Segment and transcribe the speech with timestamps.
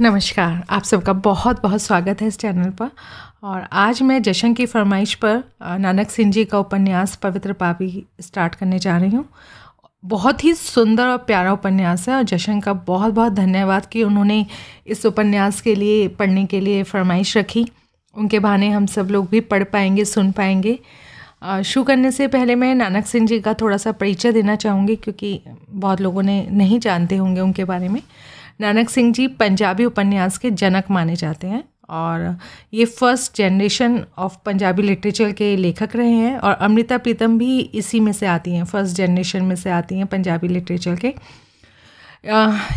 [0.00, 2.90] नमस्कार। आप सबका बहुत बहुत स्वागत है इस चैनल पर।
[3.44, 5.42] और आज मैं जशन की फरमाइश पर
[5.78, 9.24] नानक सिंह जी का उपन्यास पवित्र पापी स्टार्ट करने जा रही हूँ।
[10.04, 14.44] बहुत ही सुंदर और प्यारा उपन्यास है और जशन का बहुत बहुत धन्यवाद कि उन्होंने
[14.86, 17.68] इस उपन्यास के लिए, पढ़ने के लिए फरमाइश रखी।
[18.16, 20.78] उनके बहाने हम सब लोग भी पढ़ पाएँगे, सुन पाएँगे।
[21.64, 25.40] शुरू करने से पहले मैं नानक सिंह जी का थोड़ा सा परिचय देना चाहूँगी, क्योंकि
[25.70, 28.02] बहुत लोगों ने नहीं जानते होंगे उनके बारे में।
[28.60, 32.36] नानक सिंह जी पंजाबी उपन्यास के जनक माने जाते हैं और
[32.74, 38.00] ये first generation of Punjabi literature के लेखक रहे हैं और अमृता प्रीतम भी इसी
[38.00, 41.14] में से आती हैं फ़र्स्ट जनरेशन में से आती हैं पंजाबी लिटरेचर के।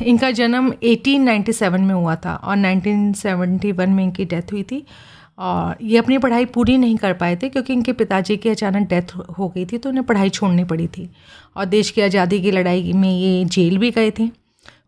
[0.05, 4.83] इनका जन्म 1897 में हुआ था और 1971 में इनकी डेथ हुई थी
[5.39, 9.15] और ये अपनी पढ़ाई पूरी नहीं कर पाए थे क्योंकि इनके पिताजी की अचानक डेथ
[9.39, 11.09] हो गई थी तो उन्हें पढ़ाई छोड़नी पड़ी थी
[11.57, 14.29] और देश की आज़ादी की लड़ाई में ये जेल भी गए थे।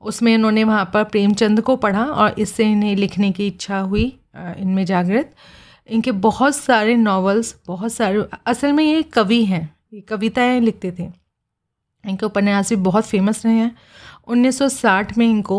[0.02, 4.05] उसमें इन्होंने वहाँ पर प्रेमचंद को पढ़ा और इससे इन्हें लिखने की इच्छा हुई
[4.38, 5.34] इनमें जागृत।
[5.89, 11.09] इनके बहुत सारे नॉवेल्स बहुत सारे, असल में ये कवि हैं, ये कविताएँ लिखते थे।
[12.03, 13.75] इनके उपन्यास भी बहुत फ़ेमस रहे हैं।
[14.28, 15.58] 1960 में इनको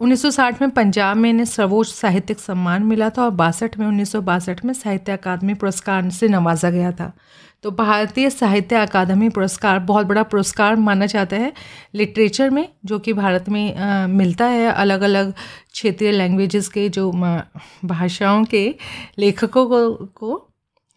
[0.00, 3.86] उन्नीस सौ साठ में पंजाब में इन्हें सर्वोच्च साहित्यिक सम्मान मिला था और बासठ में,
[3.86, 7.12] उन्नीस सौ बासठ में साहित्य अकादमी पुरस्कार से नवाजा गया था।
[7.62, 11.52] तो भारतीय साहित्य अकादमी पुरस्कार बहुत बड़ा पुरस्कार माना जाता है
[11.94, 15.32] लिटरेचर में जो कि भारत में आ, मिलता है अलग अलग
[15.72, 17.10] क्षेत्रीय लैंग्वेजेस के जो
[17.84, 18.74] भाषाओं के
[19.18, 20.46] लेखकों को को।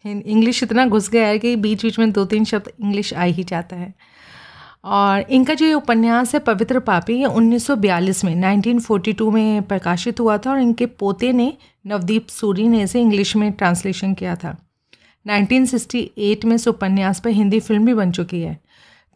[0.04, 3.44] इंग्लिश इतना घुस गया है कि बीच बीच में दो तीन शब्द इंग्लिश आ ही
[3.44, 3.94] जाता है।
[4.84, 10.38] और इनका जो ये उपन्यास है पवित्र पापी ये 1942 में 1942 में प्रकाशित हुआ
[10.38, 11.52] था और इनके पोते ने
[11.86, 14.56] नवदीप सूरी ने इसे इंग्लिश में ट्रांसलेशन किया था।
[15.26, 18.60] 1968 में इस उपन्यास पर हिंदी फ़िल्म भी बन चुकी है।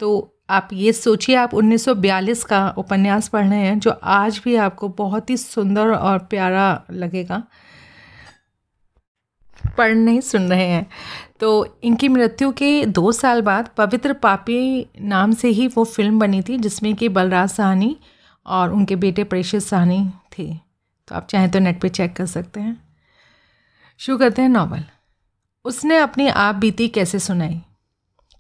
[0.01, 4.89] तो आप ये सोचिए, आप 1942 का उपन्यास पढ़ रहे हैं, जो आज भी आपको
[4.89, 7.43] बहुत ही सुंदर और प्यारा लगेगा।
[9.79, 10.87] पढ़ नहीं सुन रहे हैं।
[11.41, 16.43] तो इनकी मृत्यु के दो साल बाद पवित्र पापी नाम से ही वो फ़िल्म बनी
[16.43, 17.97] थी, जिसमें कि बलराज साहनी
[18.47, 20.55] और उनके बेटे प्रेशियस साहनी थे।
[21.09, 22.89] तो आप चाहें तो नेट पे चेक कर सकते हैं।
[23.99, 24.85] शुरू करते हैं नावल।
[25.69, 27.61] उसने अपनी आप बीती कैसे सुनाई?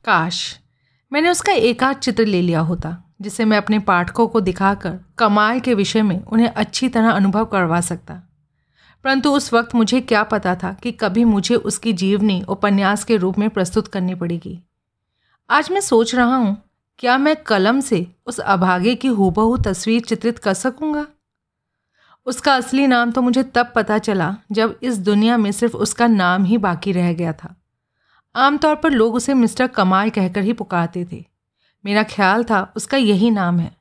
[0.04, 0.58] काश,
[1.12, 5.60] मैंने उसका एक आध चित्र ले लिया होता, जिसे मैं अपने पाठकों को दिखाकर कमाल
[5.60, 8.14] के विषय में उन्हें अच्छी तरह अनुभव करवा सकता।
[9.04, 13.38] परंतु उस वक्त मुझे क्या पता था कि कभी मुझे उसकी जीवनी उपन्यास के रूप
[13.38, 14.58] में प्रस्तुत करनी पड़ेगी।
[15.50, 16.56] आज मैं सोच रहा हूँ,
[16.98, 21.06] क्या मैं कलम से उस अभागे की हूबहू तस्वीर चित्रित कर सकूँगा?
[22.28, 26.44] उसका असली नाम तो मुझे तब पता चला जब इस दुनिया में सिर्फ़ उसका नाम
[26.44, 27.56] ही बाकी रह गया था।
[28.36, 31.24] आमतौर पर लोग उसे मिस्टर कमाल कहकर ही पुकारते थे।
[31.84, 33.76] मेरा ख्याल था उसका यही नाम है।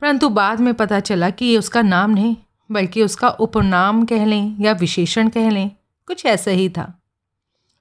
[0.00, 2.36] परंतु बाद में पता चला कि ये उसका नाम नहीं,
[2.72, 5.70] बल्कि उसका उपनाम कह लें या विशेषण कह लें,
[6.06, 7.02] कुछ ऐसा ही था।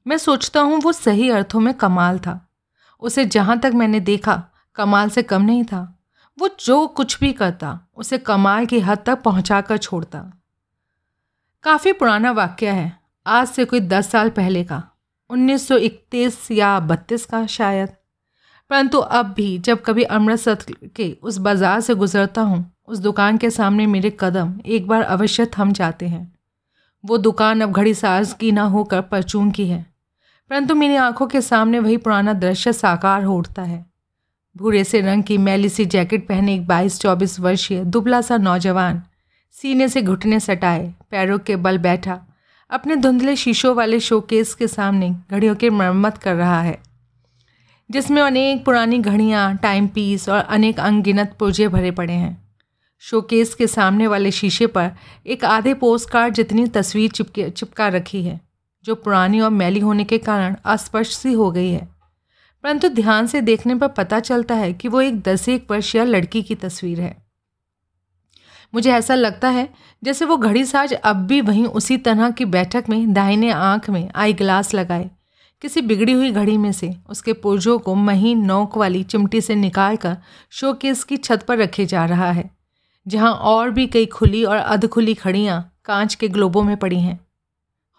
[0.07, 2.49] मैं सोचता हूँ वो सही अर्थों में कमाल था।
[2.99, 4.43] उसे जहाँ तक मैंने देखा,
[4.75, 6.00] कमाल से कम नहीं था।
[6.41, 10.19] वो जो कुछ भी करता, उसे कमाल की हद तक पहुँचा कर छोड़ता।
[11.63, 12.91] काफ़ी पुराना वाक्य है,
[13.25, 14.81] आज से कोई दस साल पहले का
[15.29, 17.89] 1931 या बत्तीस का शायद।
[18.71, 23.49] परंतु अब भी जब कभी अमृतसर के उस बाज़ार से गुज़रता हूँ, उस दुकान के
[23.49, 26.31] सामने मेरे कदम एक बार अवश्य थम जाते हैं।
[27.03, 29.85] वो दुकान अब घड़ी साज की ना होकर परचून की है,
[30.51, 33.90] परंतु मेरी आँखों के सामने वही पुराना दृश्य साकार हो उठता है।
[34.55, 39.01] भूरे से रंग की मैली सी जैकेट पहने एक बाईस चौबीस वर्षीय दुबला सा नौजवान
[39.55, 42.19] सीने से घुटने सटाए, पैरों के बल बैठा,
[42.69, 46.77] अपने धुंधले शीशों वाले शोकेस के सामने घड़ियों की मरम्मत कर रहा है,
[47.89, 52.37] जिसमें अनेक पुरानी घड़ियाँ, टाइम पीस और अनेक अनगिनत पुर्जे भरे पड़े हैं।
[53.03, 54.91] शोकेस के सामने वाले शीशे पर
[55.25, 58.39] एक आधे पोस्ट कार्ड जितनी तस्वीर चिपके चिपका रखी है,
[58.85, 61.87] जो पुरानी और मैली होने के कारण अस्पष्ट सी हो गई है।
[62.63, 66.41] परंतु ध्यान से देखने पर पता चलता है कि वो एक दस एक वर्षीय लड़की
[66.41, 67.15] की तस्वीर है।
[68.73, 69.67] मुझे ऐसा लगता है
[70.03, 74.09] जैसे वो घड़ी साज अब भी वहीं उसी तरह की बैठक में दाहिने आँख में
[74.15, 75.09] आई ग्लास लगाए,
[75.61, 79.95] किसी बिगड़ी हुई घड़ी में से उसके पुर्जों को महीन नोक वाली चिमटी से निकाल
[79.95, 80.17] कर
[80.51, 82.49] शोकेस की छत पर रखे जा रहा है,
[83.05, 87.19] जहाँ और भी कई खुली और अधखुली खड़ियाँ कांच के ग्लोबों में पड़ी हैं।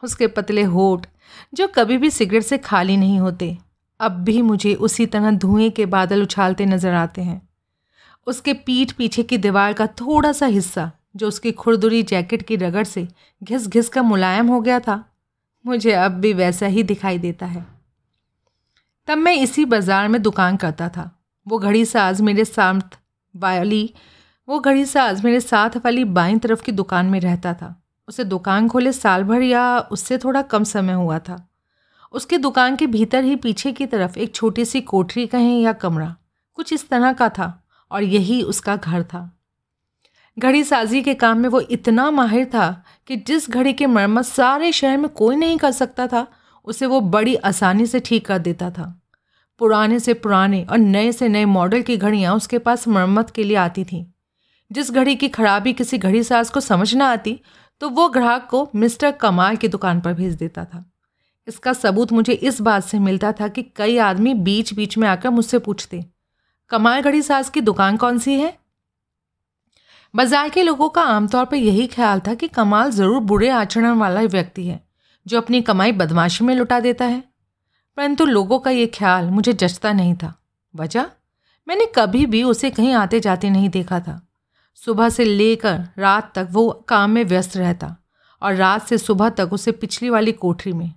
[0.02, 1.06] उसके पतले होठ,
[1.54, 3.56] जो कभी भी सिगरेट से खाली नहीं होते
[4.02, 7.40] अब भी मुझे उसी तरह धुएँ के बादल उछालते नज़र आते हैं।
[8.26, 12.84] उसके पीठ पीछे की दीवार का थोड़ा सा हिस्सा, जो उसकी खुरदुरी जैकेट की रगड़
[12.84, 13.08] से
[13.42, 15.04] घिस घिस कर मुलायम हो गया था,
[15.64, 17.66] मुझे अब भी वैसा ही दिखाई देता है।
[19.06, 21.10] तब मैं इसी बाज़ार में दुकान करता था।
[21.46, 22.98] वो घड़ी साज मेरे साथ
[23.34, 23.94] वाली,
[24.48, 28.68] वो घड़ी साज मेरे साथ वाली बाईं तरफ़ की दुकान में रहता था। उसे दुकान
[28.68, 31.51] खोले साल भर या उससे थोड़ा कम समय हुआ था।
[32.14, 36.16] उसकी दुकान के भीतर ही पीछे की तरफ़ एक छोटी सी कोठरी कहें या कमरा,
[36.54, 39.38] कुछ इस तरह का था और यही उसका घर था।
[40.38, 44.72] घड़ी साजी के काम में वो इतना माहिर था कि जिस घड़ी की मरम्मत सारे
[44.72, 46.26] शहर में कोई नहीं कर सकता था,
[46.64, 49.02] उसे वो बड़ी आसानी से ठीक कर देता था।
[49.58, 53.56] पुराने से पुराने और नए से नए मॉडल की घड़ियाँ उसके पास मरम्मत के लिए
[53.56, 54.06] आती थीं।
[54.70, 57.40] जिस घड़ी की खराबी किसी घड़ी साज को समझ ना आती
[57.80, 60.91] तो वो ग्राहक को मिस्टर कमाल की दुकान पर भेज देता था।
[61.48, 65.30] इसका सबूत मुझे इस बात से मिलता था कि कई आदमी बीच बीच में आकर
[65.30, 66.04] मुझसे पूछते,
[66.70, 68.56] कमाल घड़ी साज की दुकान कौन सी है?
[70.14, 74.20] बाज़ार के लोगों का आमतौर पर यही ख्याल था कि कमाल ज़रूर बुरे आचरण वाला
[74.22, 74.80] व्यक्ति है,
[75.26, 77.22] जो अपनी कमाई बदमाशी में लुटा देता है।
[77.96, 80.34] परंतु लोगों का ये ख्याल मुझे जचता नहीं था।
[80.74, 81.06] वजह?
[81.66, 84.20] मैंने कभी भी उसे कहीं आते जाते नहीं देखा था।
[84.78, 87.94] सुबह से लेकर रात तक वो काम में व्यस्त रहता
[88.42, 90.92] और रात से सुबह तक उसे पिछली वाली कोठरी में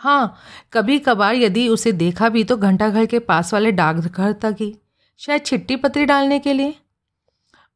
[0.00, 0.36] हाँ
[0.72, 4.74] कभी कभार यदि उसे देखा भी तो घंटाघर के पास वाले डाकघर तक ही,
[5.20, 6.74] शायद छिट्टी पत्री डालने के लिए।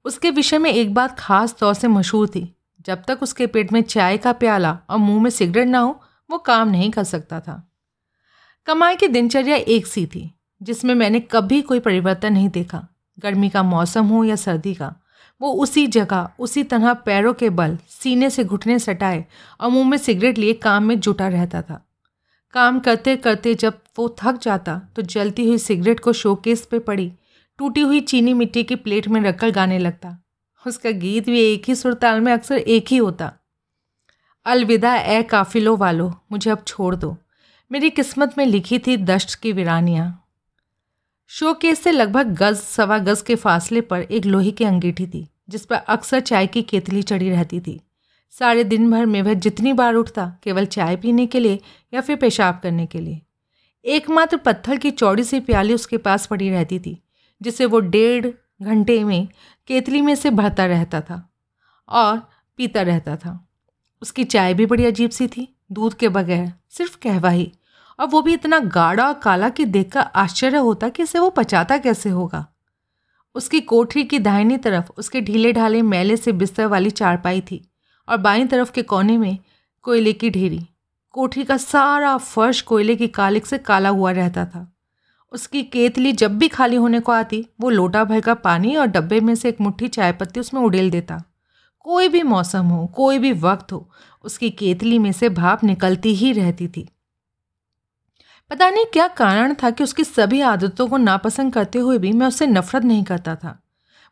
[0.05, 2.57] उसके विषय में एक बात खास तौर से मशहूर थी,
[2.87, 6.01] जब तक उसके पेट में चाय का प्याला और मुँह में सिगरेट ना हो,
[6.31, 7.63] वो काम नहीं कर सकता था।
[8.67, 10.31] कमाई की दिनचर्या एक सी थी,
[10.61, 12.87] जिसमें मैंने कभी कोई परिवर्तन नहीं देखा,
[13.19, 14.95] गर्मी का मौसम हो या सर्दी का।
[15.41, 19.25] वो उसी जगह, उसी तरह पैरों के बल, सीने से घुटने सटाए
[19.61, 21.85] और मुँह में सिगरेट लिए काम में जुटा रहता था।
[22.55, 27.13] काम करते करते जब वो थक जाता तो जलती हुई सिगरेट को शोकेस पे पड़ी,
[27.59, 30.17] टूटी हुई चीनी मिट्टी की प्लेट में रखकर गाने लगता।
[30.67, 33.33] उसका गीत भी एक ही सुरताल में अक्सर एक ही होता।
[34.47, 37.17] अलविदा ए काफिलो वालो, मुझे अब छोड़ दो।
[37.71, 40.07] मेरी किस्मत में लिखी थी दश्त की वीरानियाँ।
[41.31, 45.65] शोकेस से लगभग गज, सवा गज के फासले पर एक लोहे की अंगीठी थी, जिस
[45.67, 47.81] पर अक्सर चाय की केतली चढ़ी रहती थी।
[48.39, 51.61] सारे दिन भर में वह जितनी बार उठता, केवल चाय पीने के लिए
[51.95, 53.23] या फिर पेशाब करने के लिए।
[53.85, 57.03] एकमात्र पत्थर की चौड़ी सी प्याली उसके पास पड़ी रहती थी,
[57.43, 58.27] जिसे वो डेढ़
[58.63, 59.29] घंटे में
[59.67, 61.33] केतली में से भरता रहता था
[61.89, 63.49] और पीता रहता था।
[64.03, 67.53] उसकी चाय भी बड़ी अजीब सी थी, दूध के बगैर सिर्फ़ कहवा ही।
[68.01, 71.79] और वो भी इतना गाढ़ा और काला कि देखकर आश्चर्य होता कि इसे वो पचाता
[71.79, 72.47] कैसे होगा।
[73.35, 77.71] उसकी कोठरी की दाहिनी तरफ़ उसके ढीले ढाले मैले से बिस्तर वाली चारपाई थी।
[78.09, 79.39] और बाईं तरफ़ के कोने में
[79.83, 80.67] कोयले की ढेरी।
[81.13, 84.73] कोठरी का सारा फर्श कोयले की कालिक से काला हुआ रहता था।
[85.33, 89.21] उसकी केतली जब भी खाली होने को आती, वो लोटा भर का पानी और डब्बे
[89.21, 91.23] में से एक मुट्ठी चाय पत्ती उसमें उड़ेल देता।
[91.79, 93.91] कोई भी मौसम हो, कोई भी वक्त हो,
[94.25, 96.89] उसकी केतली में से भाप निकलती ही रहती थी।
[98.51, 102.27] पता नहीं क्या कारण था कि उसकी सभी आदतों को नापसंद करते हुए भी मैं
[102.27, 103.63] उससे नफरत नहीं करता था।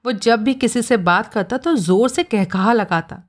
[0.04, 3.22] वो जब भी किसी से बात करता तो ज़ोर से कहकहा लगाता।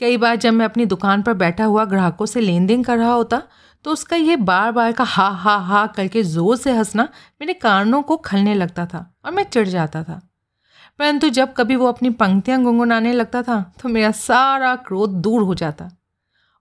[0.00, 3.12] कई बार जब मैं अपनी दुकान पर बैठा हुआ ग्राहकों से लेन देन कर रहा
[3.12, 3.42] होता
[3.84, 7.08] तो उसका ये बार बार का हा हा हा करके ज़ोर से हंसना
[7.40, 10.20] मेरे कानों को खलने लगता था और मैं चिढ़ जाता था।
[10.98, 15.54] परंतु जब कभी वो अपनी पंक्तियाँ गुनगुनाने लगता था तो मेरा सारा क्रोध दूर हो
[15.54, 15.90] जाता।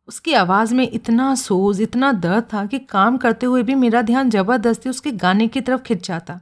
[0.09, 4.29] उसकी आवाज़ में इतना सोज, इतना दर्द था कि काम करते हुए भी मेरा ध्यान
[4.29, 6.39] ज़बरदस्ती उसके गाने की तरफ़ खिंच जाता।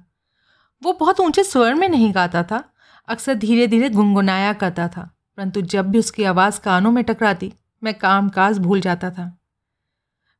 [0.81, 2.63] वो बहुत ऊँचे स्वर में नहीं गाता था,
[3.07, 7.51] अक्सर धीरे धीरे गुनगुनाया करता था। परंतु जब भी उसकी आवाज़ कानों में टकराती,
[7.82, 9.25] मैं काम काज भूल जाता था।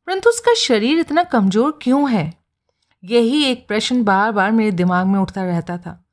[0.08, 2.34] परंतु उसका शरीर इतना कमज़ोर क्यों है?
[3.04, 6.04] यही एक प्रश्न बार बार मेरे दिमाग में उठता रहता था।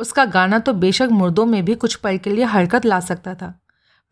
[0.00, 3.48] उसका गाना तो बेशक मुर्दों में भी कुछ पल के लिए हरकत ला सकता था,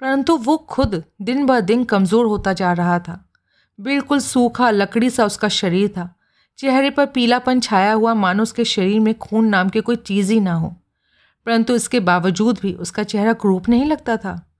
[0.03, 3.23] परंतु वो खुद दिन ब दिन कमज़ोर होता जा रहा था।
[3.79, 6.09] बिल्कुल सूखा, लकड़ी सा उसका शरीर था।
[6.59, 10.41] चेहरे पर पीलापन छाया हुआ मानो उसके शरीर में खून नाम की कोई चीज़ ही
[10.41, 10.75] ना हो।
[11.47, 14.55] परंतु इसके बावजूद भी उसका चेहरा क्रूप नहीं लगता था।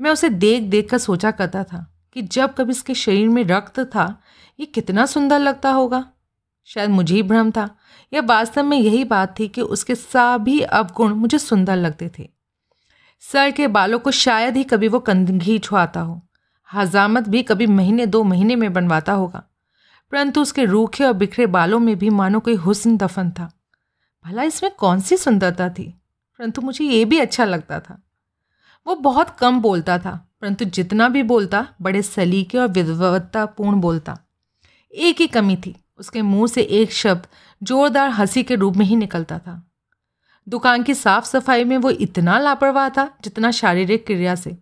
[0.00, 3.80] मैं उसे देख देख कर सोचा करता था कि जब कभी इसके शरीर में रक्त
[3.80, 4.22] था,
[4.60, 6.10] ये कितना सुंदर लगता होगा।
[6.64, 7.76] शायद मुझे ही भ्रम था।
[8.12, 12.30] या वास्तव में यही बात थी कि उसके सभी अवगुण मुझे सुंदर लगते थे।
[13.20, 16.22] सर के बालों को शायद ही कभी वो कंघी छुआता हो।
[16.72, 19.42] हजामत भी कभी महीने, दो महीने में बनवाता होगा।
[20.12, 23.52] परंतु उसके रूखे और बिखरे बालों में भी मानो कोई हुस्न दफन था।
[24.26, 26.00] भला इसमें कौन सी सुंदरता थी?
[26.38, 28.02] परंतु मुझे ये भी अच्छा लगता था।
[28.86, 34.18] वो बहुत कम बोलता था, परंतु जितना भी बोलता, बड़े सलीके और विद्वत्तापूर्ण बोलता।
[34.94, 37.26] एक ही कमी थी, उसके मुँह से एक शब्द
[37.62, 39.70] जोरदार हँसी के रूप में ही निकलता था।
[40.48, 44.56] दुकान की साफ़ सफ़ाई में वो इतना लापरवाह था, जितना शारीरिक क्रिया से।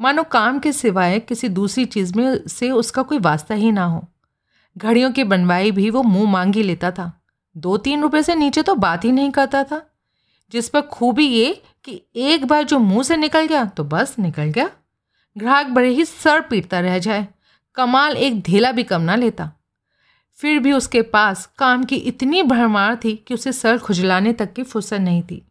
[0.00, 4.08] मानो काम के सिवाय किसी दूसरी चीज़ में से उसका कोई वास्ता ही ना हो।
[4.78, 7.22] घड़ियों की बनवाई भी वो मुँह मांग ही लेता था।
[7.56, 9.91] दो तीन रुपए से नीचे तो बात ही नहीं करता था।
[10.52, 14.50] जिस पर खूबी ये कि एक बार जो मुँह से निकल गया तो बस निकल
[14.50, 14.70] गया।
[15.36, 17.26] ग्राहक बड़े ही सर पीटता रह जाए।
[17.76, 19.50] कमाल एक धेला भी कम ना लेता।
[20.38, 24.62] फिर भी उसके पास काम की इतनी भरमार थी कि उसे सर खुजलाने तक की
[24.62, 25.42] फुर्सत नहीं थी।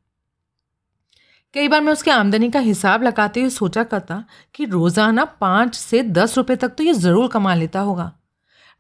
[1.54, 4.24] कई बार मैं उसकी आमदनी का हिसाब लगाते हुए सोचा करता
[4.56, 8.12] कि रोज़ाना पाँच से दस रुपये तक तो ये ज़रूर कमा लेता होगा।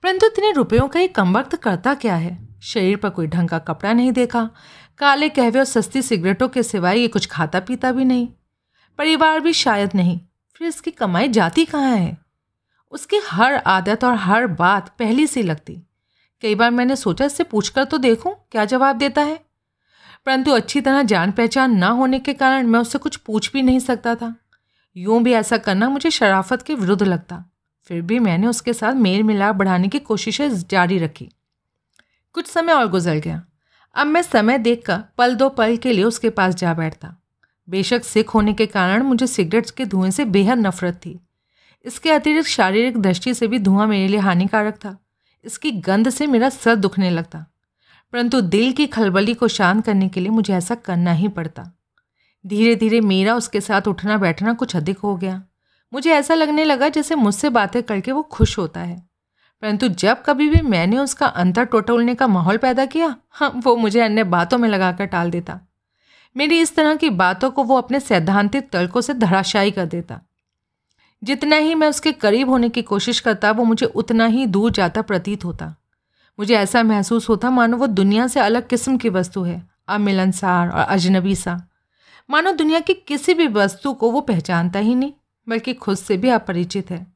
[0.03, 2.37] परंतु इतने रुपयों का ये कम वक्त करता क्या है?
[2.63, 4.49] शरीर पर कोई ढंग का कपड़ा नहीं देखा
[5.01, 8.27] काले कहवे और सस्ती सिगरेटों के सिवाय ये कुछ खाता पीता भी नहीं।
[8.97, 10.19] परिवार भी शायद नहीं।
[10.55, 12.17] फिर इसकी कमाई जाती कहाँ है?
[12.91, 15.81] उसकी हर आदत और हर बात पहली सी लगती।
[16.41, 19.39] कई बार मैंने सोचा इससे पूछकर तो देखूँ क्या जवाब देता है।
[20.25, 23.79] परंतु अच्छी तरह जान पहचान ना होने के कारण मैं उससे कुछ पूछ भी नहीं
[23.79, 24.35] सकता था।
[24.95, 27.45] यूँ भी ऐसा करना मुझे शराफत के विरुद्ध लगता।
[27.83, 31.29] फिर भी मैंने उसके साथ मेल मिलाप बढ़ाने की कोशिशें जारी रखी।
[32.33, 33.43] कुछ समय और गुजर गया।
[33.95, 37.15] अब मैं समय देखकर पल दो पल के लिए उसके पास जा बैठता।
[37.69, 41.19] बेशक सिख होने के कारण मुझे सिगरेट्स के धुएँ से बेहद नफरत थी।
[41.85, 44.97] इसके अतिरिक्त शारीरिक दृष्टि से भी धुआँ मेरे लिए हानिकारक था।
[45.45, 47.45] इसकी गंध से मेरा सर दुखने लगता।
[48.13, 51.71] परंतु दिल की खलबली को शांत करने के लिए मुझे ऐसा करना ही पड़ता।
[52.47, 55.43] धीरे धीरे मेरा उसके साथ उठना बैठना कुछ अधिक हो गया।
[55.93, 59.10] मुझे ऐसा लगने लगा जैसे मुझसे बातें करके वो खुश होता है।
[59.61, 63.99] परंतु जब कभी भी मैंने उसका अंतर टोटोलने का माहौल पैदा किया हाँ वो मुझे
[63.99, 65.59] अन्य बातों में लगाकर टाल देता।
[66.37, 70.21] मेरी इस तरह की बातों को वो अपने सैद्धांतिक तर्कों से धराशायी कर देता।
[71.23, 75.01] जितना ही मैं उसके करीब होने की कोशिश करता, वो मुझे उतना ही दूर जाता
[75.01, 75.75] प्रतीत होता।
[76.39, 80.79] मुझे ऐसा महसूस होता, मानो वो दुनिया से अलग किस्म की वस्तु है, अमिलनसार और
[80.79, 81.67] अजनबी सा
[82.29, 85.13] मानो दुनिया की किसी भी वस्तु को वो पहचानता ही नहीं,
[85.49, 87.10] बल्कि खुद से भी अपरिचित है।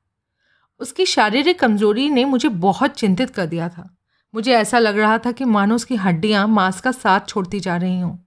[0.81, 3.89] उसकी शारीरिक कमज़ोरी ने मुझे बहुत चिंतित कर दिया था।
[4.33, 7.99] मुझे ऐसा लग रहा था कि मानो उसकी हड्डियाँ मांस का साथ छोड़ती जा रही
[7.99, 8.17] हों।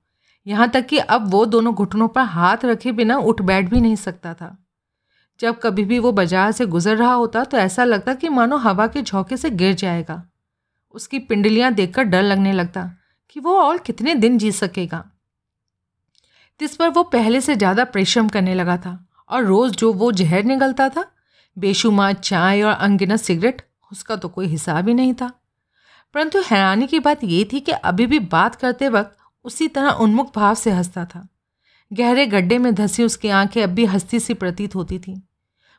[0.47, 3.97] यहाँ तक कि अब वो दोनों घुटनों पर हाथ रखे बिना उठ बैठ भी नहीं
[3.97, 4.57] सकता था।
[5.41, 8.87] जब कभी भी वो बाज़ार से गुजर रहा होता तो ऐसा लगता कि मानो हवा
[8.87, 10.23] के झोंके से गिर जाएगा।
[10.95, 12.91] उसकी पिंडलियाँ देखकर डर लगने लगता
[13.31, 15.05] कि वो और कितने दिन जी सकेगा।
[16.61, 18.99] जिस पर वो पहले से ज़्यादा परिश्रम करने लगा था
[19.31, 21.05] और रोज़ जो वो जहर निकलता था
[21.59, 23.63] बेशुमार चाय और अनगिनत सिगरेट,
[23.93, 25.33] उसका तो कोई हिसाब ही नहीं था।
[26.15, 30.35] परंतु हैरानी की बात ये थी कि अभी भी बात करते वक्त उसी तरह उन्मुख
[30.37, 31.29] भाव से हंसता था।
[31.93, 35.21] गहरे गड्ढे में धसी उसकी आँखें अब भी हंसती सी प्रतीत होती थीं।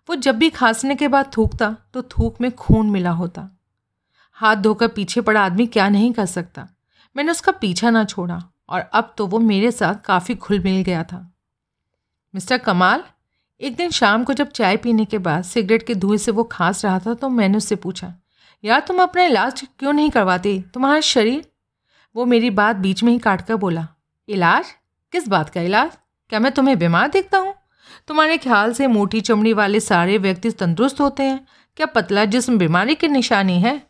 [0.10, 3.58] वो जब भी खांसने के बाद थूकता तो थूक में खून मिला होता।
[4.34, 6.68] हाथ धोकर पीछे पड़ा आदमी क्या नहीं कर सकता?
[7.16, 11.04] मैंने उसका पीछा ना छोड़ा, और अब तो वो मेरे साथ काफ़ी खुल मिल गया
[11.04, 11.34] था।
[12.36, 13.04] मिस्टर कमाल?
[13.62, 16.84] एक दिन शाम को जब चाय पीने के बाद सिगरेट के धुएँ से वो खांस
[16.86, 18.14] रहा था तो मैंने उससे पूछा,
[18.64, 20.60] यार, तुम अपना इलाज क्यों नहीं करवाते?
[20.74, 21.46] तुम्हारा शरीर?
[22.16, 23.88] वो मेरी बात बीच में ही काट कर बोला,
[24.30, 24.66] इलाज?
[25.14, 25.92] किस बात का इलाज?
[26.30, 27.54] क्या मैं तुम्हें बीमार देखता हूँ?
[28.08, 31.46] तुम्हारे ख्याल से मोटी चमड़ी वाले सारे व्यक्ति तंदुरुस्त होते हैं?
[31.78, 33.82] क्या पतला जिसम बीमारी की निशानी है?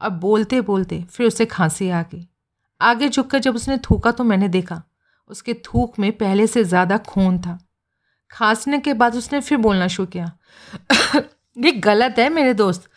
[0.00, 2.26] अब बोलते बोलते फिर उसे खांसी आ गई।
[2.80, 4.82] आगे झुककर जब उसने थूका तो मैंने देखा,
[5.30, 7.58] उसके थूक में पहले से ज़्यादा खून था।
[8.30, 10.32] खांसने के बाद उसने फिर बोलना शुरू किया।
[11.58, 12.88] ये गलत है मेरे दोस्त।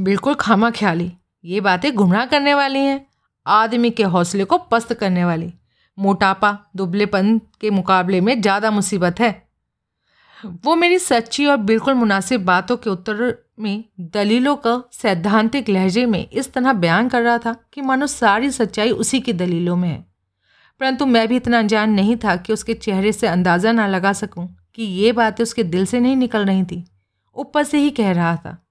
[0.00, 1.12] बिल्कुल खामा ख्याली।
[1.44, 3.06] ये बातें गुमराह करने वाली हैं।
[3.46, 5.54] आदमी के हौसले को पस्त करने वाली।
[5.98, 9.48] मोटापा, दुबलेपन के मुकाबले में ज़्यादा मुसीबत है।
[10.46, 16.30] वो मेरी सच्ची और बिल्कुल मुनासिब बातों के उत्तर में, दलीलों का सैद्धांतिक लहजे में
[16.30, 20.06] इस तरह बयान कर रहा था कि मानो सारी सच्चाई उसी की दलीलों में है।
[20.80, 24.56] परंतु मैं भी इतना अनजान नहीं था कि उसके चेहरे से अंदाज़ा ना लगा सकूँ।
[24.74, 26.84] कि ये बातें उसके दिल से नहीं निकल रही थी।
[27.34, 28.66] ऊपर से ही कह रहा था।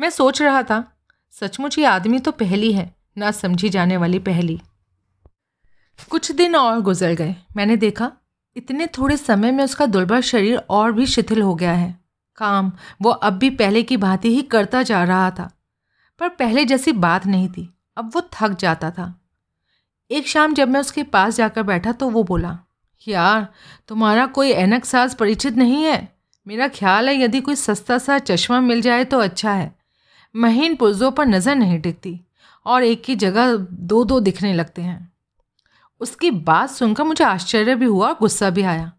[0.00, 0.96] मैं सोच रहा था,
[1.30, 4.60] सचमुच ये आदमी तो पहली है, ना समझी जाने वाली पहली।
[6.10, 8.12] कुछ दिन और गुजर गए। मैंने देखा,
[8.56, 12.00] इतने थोड़े समय में उसका दुर्बल शरीर और भी शिथिल हो गया है।
[12.36, 15.50] काम, वो अब भी पहले की भांति ही करता जा रहा था।
[16.18, 19.20] पर पहले जैसी बात नहीं थी। अब वो थक जाता था।
[20.10, 22.58] एक शाम जब मैं उसके पास जाकर बैठा तो वो बोला
[23.06, 23.46] यार,
[23.88, 26.08] तुम्हारा कोई एनक साज परिचित नहीं है?
[26.46, 29.74] मेरा ख्याल है यदि कोई सस्ता सा चश्मा मिल जाए तो अच्छा है।
[30.34, 32.20] महीन पुर्जों पर नज़र नहीं टिकती
[32.66, 35.12] और एक की जगह दो दो दिखने लगते हैं।
[36.00, 38.92] उसकी बात सुनकर मुझे आश्चर्य भी हुआ और गुस्सा भी आया।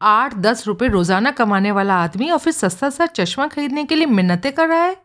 [0.00, 4.06] आठ दस रुपये रोज़ाना कमाने वाला आदमी और फिर सस्ता सा चश्मा खरीदने के लिए
[4.06, 4.96] मिन्नतें कर रहा है?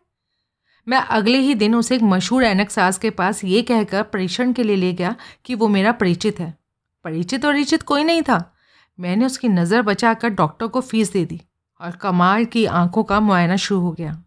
[0.86, 4.62] मैं अगले ही दिन उसे एक मशहूर एनक साज के पास ये कहकर परीक्षण के
[4.62, 6.54] लिए ले गया कि वो मेरा परिचित है।
[7.06, 8.54] परिचित परिचित कोई नहीं था।
[9.00, 11.40] मैंने उसकी नज़र बचाकर डॉक्टर को फ़ीस दे दी
[11.80, 14.22] और कमाल की आँखों का मुआयना शुरू हो गया।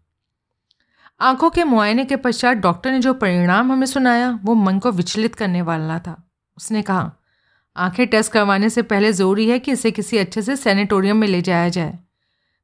[1.20, 5.34] आँखों के मुआयने के पश्चात डॉक्टर ने जो परिणाम हमें सुनाया, वो मन को विचलित
[5.34, 7.12] करने वाला था। उसने कहा,
[7.76, 11.42] आँखें टेस्ट करवाने से पहले ज़रूरी है कि इसे किसी अच्छे से सैनिटोरियम में ले
[11.42, 11.98] जाया जाए।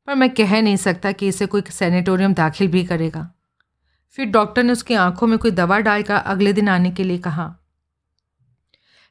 [0.06, 3.30] पर मैं कह नहीं सकता कि इसे कोई सैनिटोरियम दाखिल भी करेगा।
[4.10, 7.56] फिर डॉक्टर ने उसकी आँखों में कोई दवा डालकर अगले दिन आने के लिए कहा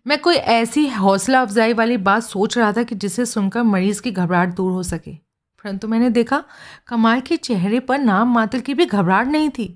[0.06, 4.12] मैं कोई ऐसी हौसला अफजाई वाली बात सोच रहा था कि जिसे सुनकर मरीज़ की
[4.12, 6.44] घबराहट दूर हो सके। परंतु मैंने देखा
[6.88, 9.68] कमाल के चेहरे पर नाम मात्र की भी घबराहट नहीं थी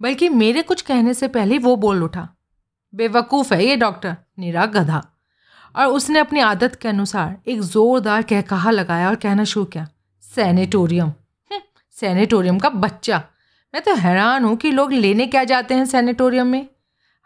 [0.00, 2.28] बल्कि मेरे कुछ कहने से पहले वो बोल उठा
[2.92, 5.02] बेवकूफ़ है ये डॉक्टर निरा गधा।
[5.74, 9.88] और उसने अपनी आदत के अनुसार एक ज़ोरदार कह कहा लगाया और कहना शुरू किया
[10.24, 11.60] सैनिटोरियम। हम्म,
[11.94, 13.22] सैनिटोरियम का बच्चा।
[13.74, 16.66] मैं तो हैरान हूँ कि लोग लेने क्या जाते हैं सैनिटोरियम में।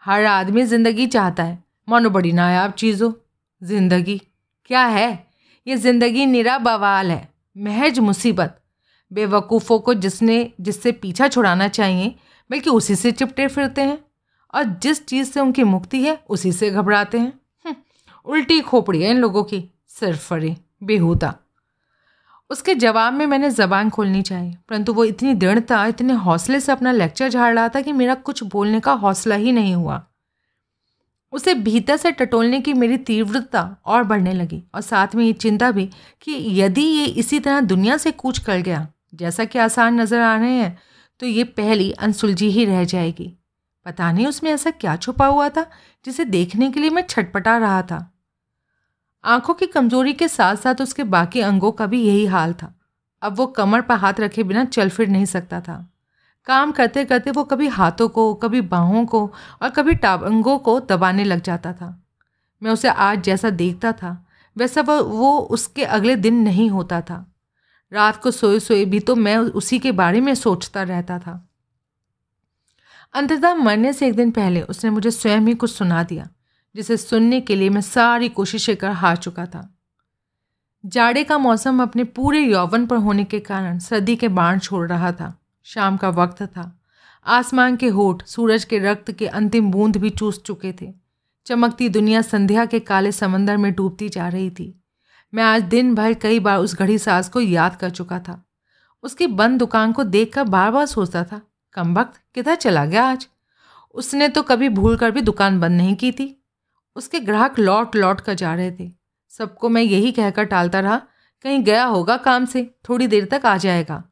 [0.03, 3.13] हर आदमी ज़िंदगी चाहता है मानो बड़ी नायाब चीज़ हो।
[3.61, 4.17] ज़िंदगी
[4.65, 5.27] क्या है?
[5.67, 8.57] ये ज़िंदगी निरा बवाल है महज मुसीबत।
[9.11, 12.15] बेवकूफ़ों को जिसने जिससे पीछा छुड़ाना चाहिए
[12.49, 13.97] बल्कि उसी से चिपटे फिरते हैं।
[14.53, 17.33] और जिस चीज़ से उनकी मुक्ति है उसी से घबराते हैं।
[17.65, 17.75] हम्म,
[18.25, 21.33] उल्टी खोपड़ी है इन लोगों की सिर्फ़ फरी बेहूदा।
[22.49, 26.91] उसके जवाब में मैंने ज़बान खोलनी चाहिए परंतु वो इतनी दृढ़ता इतने हौसले से अपना
[26.91, 30.03] लेक्चर झाड़ रहा था कि मेरा कुछ बोलने का हौसला ही नहीं हुआ।
[31.33, 35.71] उसे भीतर से टटोलने की मेरी तीव्रता और बढ़ने लगी और साथ में ये चिंता
[35.71, 35.85] भी
[36.21, 40.35] कि यदि ये इसी तरह दुनिया से कूच कर गया, जैसा कि आसान नज़र आ
[40.37, 40.77] रहे हैं
[41.19, 43.33] तो ये पहली अनसुलझी ही रह जाएगी।
[43.85, 45.65] पता नहीं उसमें ऐसा क्या छुपा हुआ था
[46.05, 48.07] जिसे देखने के लिए मैं छटपटा रहा था।
[49.23, 52.73] आँखों की कमज़ोरी के साथ साथ उसके बाकी अंगों का भी यही हाल था।
[53.21, 55.87] अब वो कमर पर हाथ रखे बिना चल फिर नहीं सकता था।
[56.45, 61.23] काम करते करते वो कभी हाथों को, कभी बाहों को और कभी टांगों को दबाने
[61.23, 62.03] लग जाता था।
[62.63, 64.25] मैं उसे आज जैसा देखता था,
[64.57, 67.33] वैसा वो वो उसके अगले दिन नहीं होता था।
[67.93, 71.49] रात को सोए सोए भी तो मैं उसी के बारे में सोचता रहता था।
[73.13, 76.29] अंततः मरने से एक दिन पहले उसने मुझे स्वयं ही कुछ सुना दिया,
[76.75, 79.75] जिसे सुनने के लिए मैं सारी कोशिशें कर हार चुका था।
[80.85, 85.11] जाड़े का मौसम अपने पूरे यौवन पर होने के कारण सर्दी के बाण छोड़ रहा
[85.11, 86.81] था। शाम का वक्त था।
[87.25, 90.93] आसमान के होठ, सूरज के रक्त के अंतिम बूंद भी चूस चुके थे।
[91.45, 94.83] चमकती दुनिया संध्या के काले समंदर में डूबती जा रही थी।
[95.33, 98.45] मैं आज दिन भर कई बार उस घड़ी सास को याद कर चुका था।
[99.03, 101.41] उसकी बंद दुकान को देखकर बार बार सोचता था,
[101.73, 103.27] कम वक्त, किधर चला गया आज?
[103.93, 106.43] उसने तो कभी भूल कर भी दुकान बंद नहीं की थी।
[106.95, 108.91] उसके ग्राहक लौट लौट कर जा रहे थे।
[109.29, 111.01] सबको मैं यही कहकर टालता रहा,
[111.41, 114.03] कहीं गया होगा काम से, थोड़ी देर तक आ जाएगा।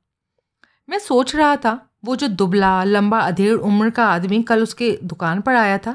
[0.89, 5.41] मैं सोच रहा था, वो जो दुबला, लंबा, अधेड़ उम्र का आदमी कल उसके दुकान
[5.41, 5.91] पर आया था,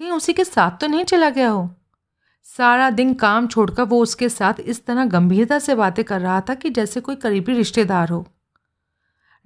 [0.00, 1.68] कहीं उसी के साथ तो नहीं चला गया हो।
[2.46, 6.54] सारा दिन काम छोड़कर वो उसके साथ इस तरह गंभीरता से बातें कर रहा था
[6.54, 8.26] कि जैसे कोई करीबी रिश्तेदार हो।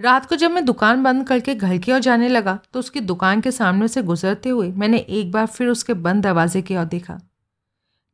[0.01, 3.41] रात को जब मैं दुकान बंद करके घर की ओर जाने लगा तो उसकी दुकान
[3.41, 7.19] के सामने से गुजरते हुए मैंने एक बार फिर उसके बंद दरवाजे की ओर देखा।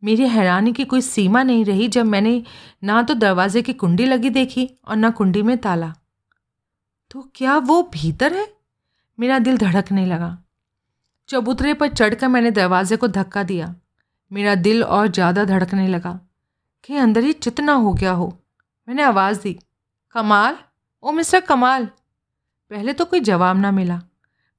[0.02, 2.42] मेरी हैरानी की कोई सीमा नहीं रही जब मैंने
[2.84, 5.92] ना तो दरवाजे की कुंडी लगी देखी और ना कुंडी में ताला।
[7.14, 8.46] तो क्या वो भीतर है?
[9.18, 10.36] मेरा दिल धड़कने लगा।
[11.28, 13.74] चबूतरे पर चढ़कर मैंने दरवाजे को धक्का दिया।
[14.30, 16.18] मेरा दिल और ज़्यादा धड़कने लगा
[16.84, 18.28] कि अंदर ही चितना हो गया हो।
[18.88, 19.52] मैंने आवाज़ दी,
[20.14, 20.56] कमाल,
[21.04, 21.84] ओ मिस्टर कमाल।
[22.70, 23.96] पहले तो कोई जवाब ना मिला,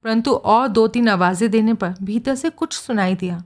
[0.04, 3.42] परंतु और दो तीन आवाज़ें देने पर भीतर से कुछ सुनाई दिया।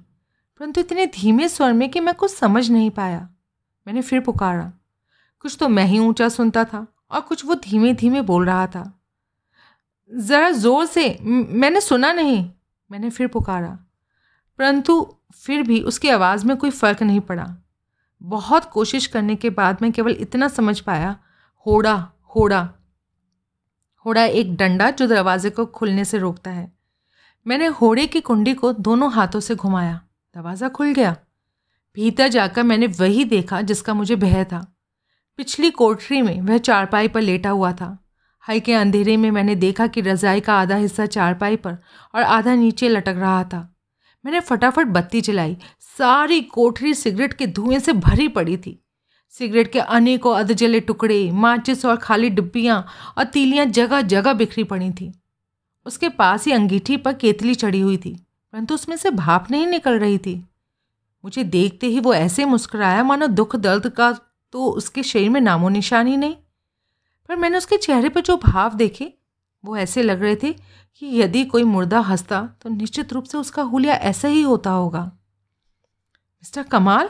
[0.61, 3.29] परंतु इतने धीमे स्वर में कि मैं कुछ समझ नहीं पाया।
[3.87, 4.73] मैंने फिर पुकारा,
[5.41, 8.93] कुछ तो मैं ही ऊँचा सुनता था और कुछ वो धीमे धीमे बोल रहा था।
[10.17, 12.51] ज़रा ज़ोर से मैंने सुना नहीं।
[12.91, 13.79] मैंने फिर पुकारा।
[14.59, 17.57] परंतु फिर भी उसकी आवाज़ में कोई फ़र्क नहीं पड़ा।
[18.23, 21.17] बहुत कोशिश करने के बाद मैं केवल इतना समझ पाया,
[21.67, 22.69] होड़ा होड़ा
[24.07, 26.73] होड़ा एक डंडा जो दरवाजे को खुलने से रोकता है।
[27.47, 30.01] मैंने होड़े की कुंडी को दोनों हाथों से घुमाया।
[30.35, 31.17] दरवाज़ा खुल गया।
[31.95, 34.77] भीतर जाकर मैंने वही देखा जिसका मुझे भय था।
[35.37, 37.99] पिछली कोठरी में वह चारपाई पर लेटा हुआ था।
[38.49, 41.77] हल्के अंधेरे में मैंने देखा कि रज़ाई का आधा हिस्सा चारपाई पर
[42.15, 43.59] और आधा नीचे लटक रहा था।
[44.25, 45.57] मैंने फटाफट बत्ती जलाई।
[45.99, 48.79] सारी कोठरी सिगरेट के धुएँ से भरी पड़ी थी।
[49.35, 52.85] सिगरेट के अनेकों अधजले टुकड़े, माचिस और खाली डिब्बियाँ
[53.19, 55.13] और तीलियाँ जगह जगह बिखरी पड़ी थी।
[55.87, 58.15] उसके पास ही अंगीठी पर केतली चढ़ी हुई थी,
[58.55, 60.35] परंतु उसमें से भाप नहीं निकल रही थी।
[61.25, 64.13] मुझे देखते ही वो ऐसे मुस्कुराया, मानो दुख दर्द का
[64.55, 66.37] तो उसके शरीर में नामो निशान ही नहीं।
[67.29, 69.13] पर मैंने उसके चेहरे पर जो भाव देखे,
[69.65, 73.63] वो ऐसे लग रहे थे कि यदि कोई मुर्दा हंसता तो निश्चित रूप से उसका
[73.63, 77.09] हुलिया ऐसा ही होता होगा। मिस्टर कमाल,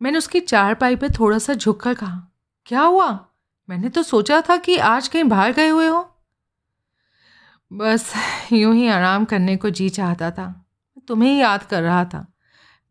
[0.00, 2.20] मैंने उसकी चार पाई पे थोड़ा सा झुक कर कहा,
[2.66, 3.08] क्या हुआ?
[3.68, 6.02] मैंने तो सोचा था कि आज कहीं बाहर गए हुए हो।
[7.70, 8.12] बस
[8.52, 10.66] यूँ ही आराम करने को जी चाहता था।
[11.08, 12.26] तुम्हें ही याद कर रहा था।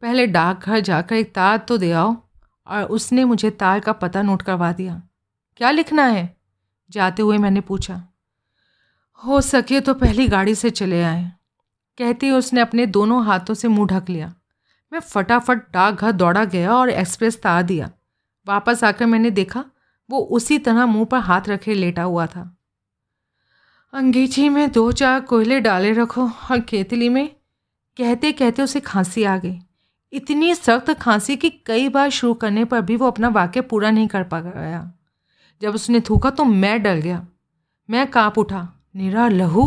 [0.04, 2.16] पहले डाकघर जाकर एक तार तो दे आओ,
[2.68, 5.02] और उसने मुझे तार का पता नोट करवा दिया।
[5.56, 6.38] क्या लिखना है?
[6.90, 8.08] जाते हुए मैंने पूछा।
[9.26, 11.32] हो सके तो पहली गाड़ी से चले आए।
[11.98, 14.36] कहती उसने अपने दोनों हाथों से मुँह ढक लिया।
[14.94, 17.92] मैं फटाफट डाकघर दौड़ा गया और एक्सप्रेस तार दिया।
[18.48, 19.66] वापस आकर मैंने देखा,
[20.10, 22.58] वो उसी तरह मुँह पर हाथ रखे लेटा हुआ था।
[23.94, 27.36] अंगीठी में दो चार कोयले डाले रखो और केतली में।
[27.98, 29.60] कहते कहते उसे खांसी आ गई।
[30.14, 34.08] इतनी सख्त खांसी कि कई बार शुरू करने पर भी वो अपना वाक्य पूरा नहीं
[34.08, 34.92] कर पा गया।
[35.62, 37.26] जब उसने थूका तो मैं डर गया।
[37.90, 39.64] मैं काँप उठा। निरा, लहू?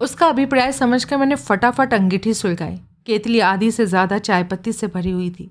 [0.00, 5.10] उसका अभिप्राय समझकर मैंने फटाफट अंगीठी सुलगाई। केतली आधी से ज़्यादा चाय पत्ती से भरी
[5.10, 5.50] हुई थी।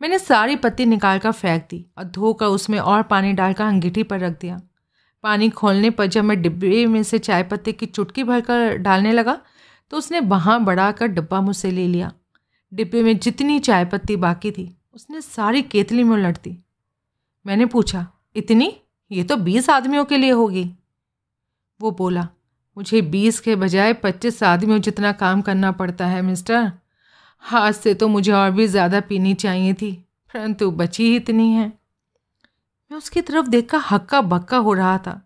[0.00, 4.20] मैंने सारी पत्ती निकाल कर फेंक दी और धोकर उसमें और पानी डालकर अंगीठी पर
[4.20, 4.60] रख दिया।
[5.24, 9.38] पानी खोलने पर जब मैं डिब्बे में से चाय पत्ती की चुटकी भरकर डालने लगा
[9.92, 12.12] तो उसने वहाँ बढ़ाकर डिब्बा मुझसे ले लिया।
[12.72, 16.58] डिब्बे में जितनी चाय पत्ती बाकी थी, उसने सारी केतली में उलट दी
[17.46, 18.06] मैंने पूछा,
[18.36, 18.72] इतनी?
[19.10, 20.64] ये तो बीस आदमियों के लिए होगी।
[21.80, 22.26] वो बोला,
[22.76, 26.70] मुझे बीस के बजाय पच्चीस आदमियों जितना काम करना पड़ता है, मिस्टर।
[27.44, 29.92] हाथ से तो मुझे और भी ज़्यादा पीनी चाहिए थी,
[30.34, 31.66] परंतु बची ही इतनी है।
[32.90, 35.20] मैं उसकी तरफ़ देखकर हक्का बक्का हो रहा था।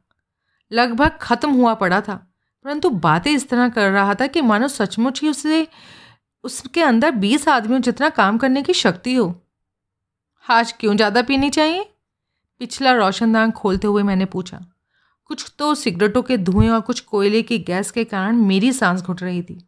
[0.71, 2.15] लगभग ख़त्म हुआ पड़ा था,
[2.65, 5.67] परंतु बातें इस तरह कर रहा था कि मानो सचमुच ही उसे,
[6.45, 9.35] उसके अंदर बीस आदमियों जितना काम करने की शक्ति हो।
[10.47, 11.90] आज क्यों ज़्यादा पीनी चाहिए?
[12.61, 14.61] पिछला रोशनदान खोलते हुए मैंने पूछा,
[15.25, 19.23] कुछ तो सिगरेटों के धुएँ और कुछ कोयले की गैस के कारण मेरी सांस घुट
[19.23, 19.59] रही थी।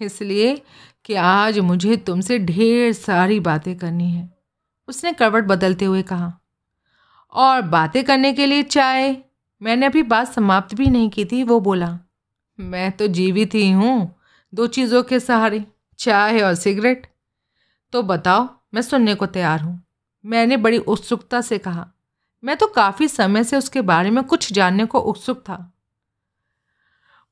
[0.00, 0.54] इसलिए
[1.04, 4.28] कि आज मुझे तुमसे ढेर सारी बातें करनी है।
[4.88, 6.32] उसने करवट बदलते हुए कहा,
[7.32, 9.16] और बातें करने के लिए चाय?
[9.60, 11.98] मैंने अभी बात समाप्त भी नहीं की थी, वो बोला,
[12.58, 14.14] मैं तो जीवित ही हूँ
[14.52, 15.64] दो चीज़ों के सहारे,
[15.98, 17.06] चाय और सिगरेट।
[17.92, 19.82] तो बताओ, मैं सुनने को तैयार हूँ।
[20.24, 21.91] मैंने बड़ी उत्सुकता से कहा
[22.44, 25.72] मैं तो काफ़ी समय से उसके बारे में कुछ जानने को उत्सुक था।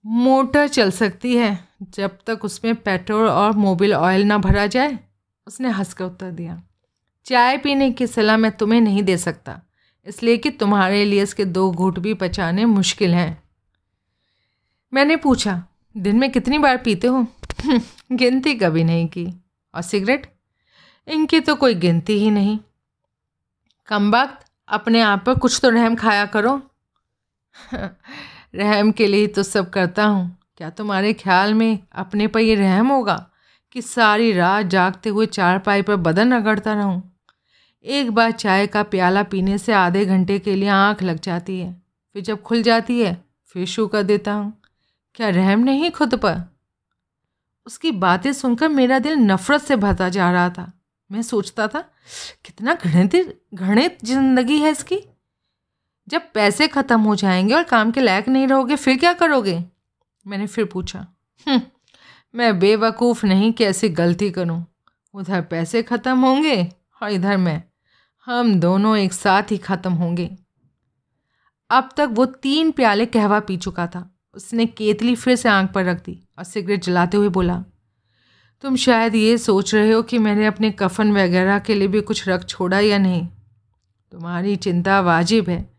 [0.06, 4.98] मोटर चल सकती है, जब तक उसमें पेट्रोल और मोबिल ऑयल ना भरा जाए,
[5.46, 6.62] उसने हंसकर उत्तर दिया।
[7.24, 9.60] चाय पीने की सलाह मैं तुम्हें नहीं दे सकता,
[10.06, 13.42] इसलिए कि तुम्हारे लिए इसके दो घूट भी पचाने मुश्किल हैं।
[14.94, 15.64] मैंने पूछा,
[15.96, 17.26] दिन में कितनी बार पीते हो?
[18.12, 19.42] गिनती कभी नहीं की।
[19.74, 20.34] और सिगरेट?
[21.08, 22.58] इनकी तो कोई गिनती ही नहीं।
[23.86, 26.60] कम वक्त अपने आप पर कुछ तो रहम खाया करो।
[28.54, 32.88] रहम के लिए तो सब करता हूँ। क्या तुम्हारे ख्याल में अपने पर ये रहम
[32.88, 33.26] होगा
[33.74, 37.02] कि सारी रात जागते हुए चार पाई पर बदन रगड़ता रहूँ?
[37.84, 41.72] एक बार चाय का प्याला पीने से आधे घंटे के लिए आँख लग जाती है,
[42.14, 43.16] फिर जब खुल जाती है,
[43.54, 44.52] फिर शू कर देता हूँ।
[45.14, 46.42] क्या रहम नहीं खुद पर?
[47.66, 50.70] उसकी बातें सुनकर मेरा दिल नफ़रत से भरता जा रहा था।
[51.10, 51.84] मैं सोचता था
[52.44, 54.98] कितना घृणित घृणित ज़िंदगी है इसकी।
[56.08, 59.62] जब पैसे ख़त्म हो जाएँगे और काम के लायक नहीं रहोगे फिर क्या करोगे?
[60.26, 61.06] मैंने फिर पूछा
[61.46, 61.60] हम्म,
[62.34, 64.64] मैं बेवकूफ़ नहीं कि ऐसी गलती करूँ।
[65.14, 66.62] उधर पैसे ख़त्म होंगे
[67.02, 67.62] और इधर मैं।
[68.26, 70.30] हम दोनों एक साथ ही ख़त्म होंगे।
[71.70, 75.84] अब तक वो तीन प्याले कहवा पी चुका था। उसने केतली फिर से आँख पर
[75.84, 77.64] रख दी और सिगरेट जलाते हुए बोला
[78.62, 82.28] तुम शायद ये सोच रहे हो कि मैंने अपने कफन वगैरह के लिए भी कुछ
[82.28, 83.26] रख छोड़ा या नहीं?
[84.12, 85.70] तुम्हारी चिंता वाजिब है।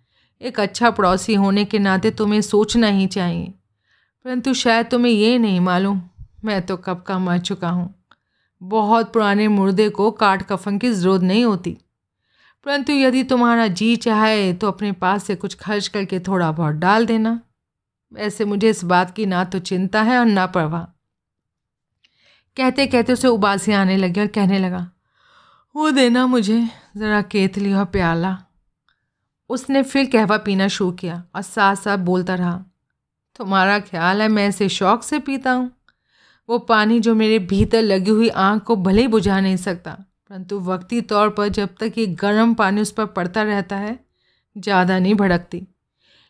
[0.41, 3.53] एक अच्छा पड़ोसी होने के नाते तुम्हें सोचना ही चाहिए।
[4.25, 6.01] परंतु शायद तुम्हें ये नहीं मालूम,
[6.45, 8.05] मैं तो कब का मर चुका हूँ।
[8.63, 11.77] बहुत पुराने मुर्दे को काट कफन की ज़रूरत नहीं होती।
[12.65, 17.05] परंतु यदि तुम्हारा जी चाहे तो अपने पास से कुछ खर्च करके थोड़ा बहुत डाल
[17.05, 17.41] देना।
[18.13, 21.00] वैसे मुझे इस बात की ना तो चिंता है और ना परवाह।
[22.57, 24.87] कहते कहते उसे उबासी आने लगी और कहने लगा,
[25.75, 26.61] वो देना मुझे
[26.97, 28.37] ज़रा केतली और प्याला।
[29.49, 32.53] उसने फिर कहवा पीना शुरू किया और साथ साथ बोलता रहा,
[33.35, 35.71] तुम्हारा ख्याल है मैं इसे शौक से पीता हूँ?
[36.49, 39.91] वो पानी जो मेरे भीतर लगी हुई आँख को भले ही बुझा नहीं सकता,
[40.29, 43.99] परंतु वक्ती तौर पर जब तक ये गर्म पानी उस पर पड़ता रहता है,
[44.55, 45.67] ज़्यादा नहीं भड़कती।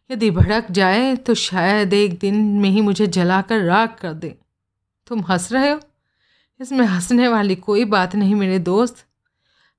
[0.09, 4.35] यदि भड़क जाए तो शायद एक दिन में ही मुझे जलाकर राख कर दे।
[5.07, 5.79] तुम हंस रहे हो?
[6.61, 9.05] इसमें हंसने वाली कोई बात नहीं मेरे दोस्त।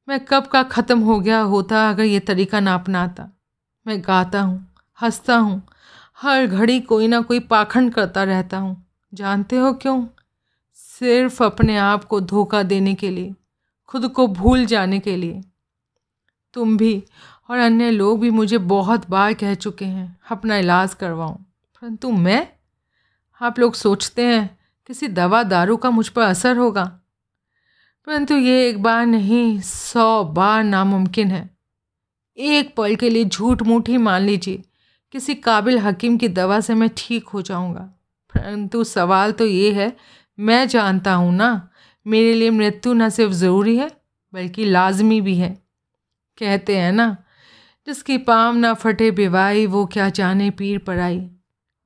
[0.09, 3.29] मैं कब का ख़त्म हो गया होता अगर ये तरीका ना अपनाता।
[3.87, 5.63] मैं गाता हूँ, हंसता हूँ,
[6.19, 8.77] हर घड़ी कोई ना कोई पाखंड करता रहता हूँ।
[9.13, 10.07] जानते हो क्यों?
[10.75, 13.35] सिर्फ़ अपने आप को धोखा देने के लिए,
[13.89, 15.41] खुद को भूल जाने के लिए।
[16.55, 17.03] तुम भी
[17.51, 21.37] और अन्य लोग भी मुझे बहुत बार कह चुके हैं, अपना इलाज करवाऊँ
[21.83, 22.47] परंतु मैं?
[23.41, 26.85] आप लोग सोचते हैं किसी दवा दारू का मुझ पर असर होगा।
[28.07, 31.51] परंतु ये एक बार नहीं, सौ बार नामुमकिन है।
[32.39, 34.63] एक पल के लिए झूठ मूठ ही मान लीजिए,
[35.13, 37.81] किसी काबिल हकीम की दवा से मैं ठीक हो जाऊँगा।
[38.33, 39.97] परंतु सवाल तो ये है,
[40.39, 41.69] मैं जानता हूँ ना,
[42.07, 43.91] मेरे लिए मृत्यु न सिर्फ़ ज़रूरी है,
[44.33, 45.63] बल्कि लाजमी भी है।
[46.39, 47.17] कहते हैं ना,
[47.87, 51.31] जिसकी पाम ना फटे बिवाई, वो क्या जाने पीर पड़ाई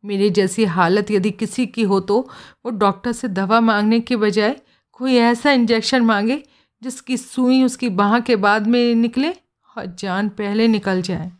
[0.07, 2.19] मेरी जैसी हालत यदि किसी की हो तो
[2.65, 4.57] वो डॉक्टर से दवा मांगने के बजाय
[4.93, 6.43] कोई ऐसा इंजेक्शन मांगे
[6.83, 9.31] जिसकी सुई उसकी बाह के बाद में निकले
[9.77, 11.31] और जान पहले निकल जाए।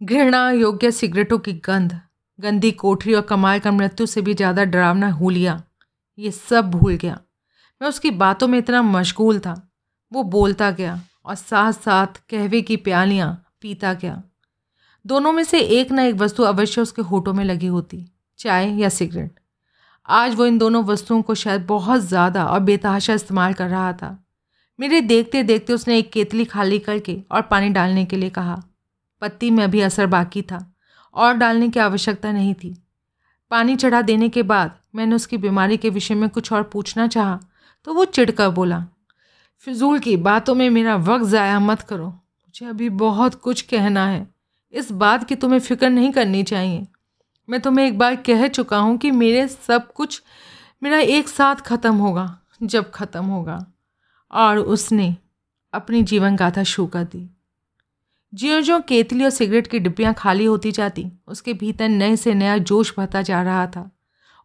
[0.00, 2.00] घृणा योग्य सिगरेटों की गंध,
[2.38, 5.62] गंदी कोठरी और कमाल का मृत्यु से भी ज़्यादा डरावना हुलिया,
[6.18, 7.18] ये सब भूल गया।
[7.80, 9.54] मैं उसकी बातों में इतना मशगूल था,
[10.12, 14.22] वो बोलता गया और साथ साथ कहवे की प्यालियाँ पीता गया।
[15.04, 18.04] दोनों में से एक ना एक वस्तु अवश्य उसके होठों में लगी होती,
[18.38, 19.34] चाय या सिगरेट।
[20.08, 24.18] आज वो इन दोनों वस्तुओं को शायद बहुत ज़्यादा और बेतहाशा इस्तेमाल कर रहा था।
[24.78, 28.62] मेरे देखते देखते उसने एक केतली खाली करके और पानी डालने के लिए कहा।
[29.22, 30.64] पत्ती में अभी असर बाकी था
[31.16, 32.74] और डालने की आवश्यकता नहीं थी।
[33.50, 37.38] पानी चढ़ा देने के बाद मैंने उसकी बीमारी के विषय में कुछ और पूछना चाहा
[37.86, 38.84] तो वो चिढ़कर बोला,
[39.66, 44.26] फिजूल की बातों में मेरा वक्त ज़ाया मत करो। मुझे अभी बहुत कुछ कहना है।
[44.74, 46.86] इस बात की तुम्हें फ़िक्र नहीं करनी चाहिए।
[47.48, 50.22] मैं तुम्हें एक बार कह चुका हूँ कि मेरे सब कुछ
[50.82, 53.66] मेरा एक साथ ख़त्म होगा, जब ख़त्म होगा।
[54.32, 55.16] और उसने
[55.72, 57.30] अपनी जीवन गाथा शू कर दी।
[58.34, 62.58] ज्यों ज्यों केतली और सिगरेट की डिब्बियाँ खाली होती जाती, उसके भीतर नए से नया
[62.58, 63.90] जोश भरता जा रहा था।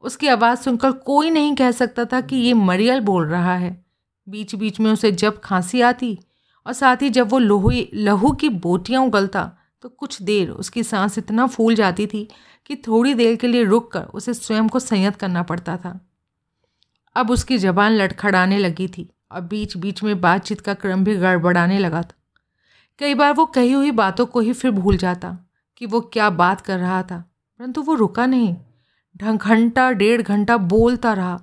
[0.01, 3.85] उसकी आवाज़ सुनकर कोई नहीं कह सकता था कि ये मरियल बोल रहा है।
[4.29, 6.19] बीच बीच में उसे जब खांसी आती
[6.65, 9.51] और साथ ही जब वो लहू लहू की बोटियाँ उगलता
[9.83, 12.27] तो कुछ देर उसकी सांस इतना फूल जाती थी
[12.65, 15.99] कि थोड़ी देर के लिए रुक कर उसे स्वयं को संयत करना पड़ता था।
[17.15, 21.79] अब उसकी जबान लड़खड़ाने लगी थी और बीच बीच में बातचीत का क्रम भी गड़बड़ाने
[21.79, 22.15] लगा था।
[22.99, 25.37] कई बार वो कही हुई बातों को ही फिर भूल जाता
[25.77, 27.23] कि वो क्या बात कर रहा था,
[27.59, 28.55] परंतु वो रुका नहीं।
[29.15, 31.41] ढंग घंटा, डेढ़ घंटा बोलता रहा।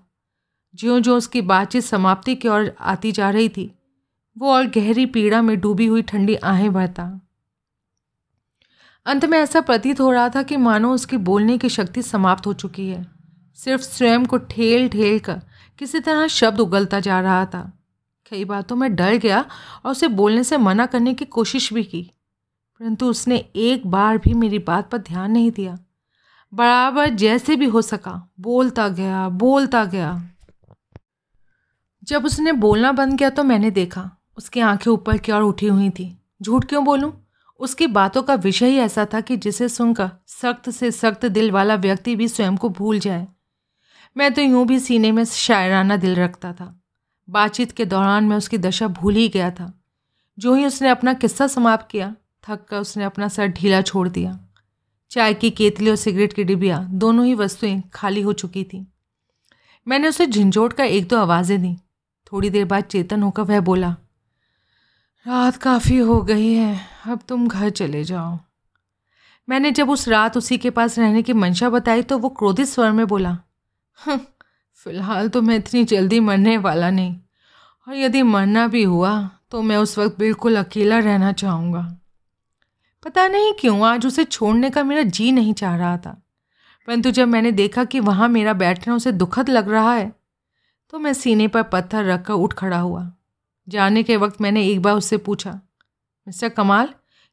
[0.75, 3.71] ज्यों ज्यों उसकी बातचीत समाप्ति की ओर आती जा रही थी,
[4.37, 7.05] वो और गहरी पीड़ा में डूबी हुई ठंडी आहें भरता
[9.07, 12.53] अंत में ऐसा प्रतीत हो रहा था कि मानो उसकी बोलने की शक्ति समाप्त हो
[12.53, 13.05] चुकी है।
[13.59, 15.41] सिर्फ़ स्वयं को ठेल ठेल कर
[15.79, 17.61] किसी तरह शब्द उगलता जा रहा था।
[18.33, 19.45] कई बार तो मैं डर गया
[19.85, 22.03] और उसे बोलने से मना करने की कोशिश भी की,
[22.81, 25.79] परंतु उसने एक बार भी मेरी बात पर ध्यान नहीं दिया।
[26.53, 30.23] बराबर जैसे भी हो सका, बोलता गया बोलता गया।
[32.03, 35.91] जब उसने बोलना बंद किया तो मैंने देखा, उसकी आँखें ऊपर की ओर उठी हुई
[35.91, 37.13] थी। झूठ क्यों बोलूँ?
[37.61, 41.75] उसकी बातों का विषय ही ऐसा था कि जिसे सुनकर सख्त से सख्त दिल वाला
[41.75, 43.27] व्यक्ति भी स्वयं को भूल जाए।
[44.17, 46.83] मैं तो यूँ भी सीने में शायराना दिल रखता था।
[47.29, 49.73] बातचीत के दौरान मैं उसकी दशा भूल ही गया था।
[50.39, 52.15] जो ही उसने अपना किस्सा समाप्त किया
[52.49, 54.39] थक कर उसने अपना सर ढीला छोड़ दिया।
[55.11, 58.87] चाय की केतली और सिगरेट की डिबिया, दोनों ही वस्तुएँ खाली हो चुकी थी।
[59.87, 61.77] मैंने उसे झिंझोट कर एक दो आवाज़ें दी।
[62.33, 63.97] थोड़ी देर बाद चेतन होकर वह बोला,
[65.27, 68.39] रात काफ़ी हो गई है। अब तुम घर चले जाओ।
[69.49, 72.93] मैंने जब उस रात उसी के पास रहने की मंशा बताई तो वो क्रोधित स्वर
[72.93, 73.37] में बोला
[73.99, 74.21] हम्म,
[74.87, 77.15] फ़िलहाल तो मैं इतनी जल्दी मरने वाला नहीं।
[77.87, 79.19] और यदि मरना भी हुआ
[79.51, 81.83] तो मैं उस वक्त बिल्कुल अकेला रहना चाहूँगा।
[83.03, 86.11] पता नहीं क्यों आज उसे छोड़ने का मेरा जी नहीं चाह रहा था।
[86.89, 90.13] परंतु जब मैंने देखा कि वहाँ मेरा बैठना उसे दुखद लग रहा है
[90.93, 93.11] तो मैं सीने पर पत्थर रखकर उठ खड़ा हुआ।
[93.69, 95.61] जाने के वक्त मैंने एक बार उससे पूछा
[96.27, 96.89] मिस्टर कमाल,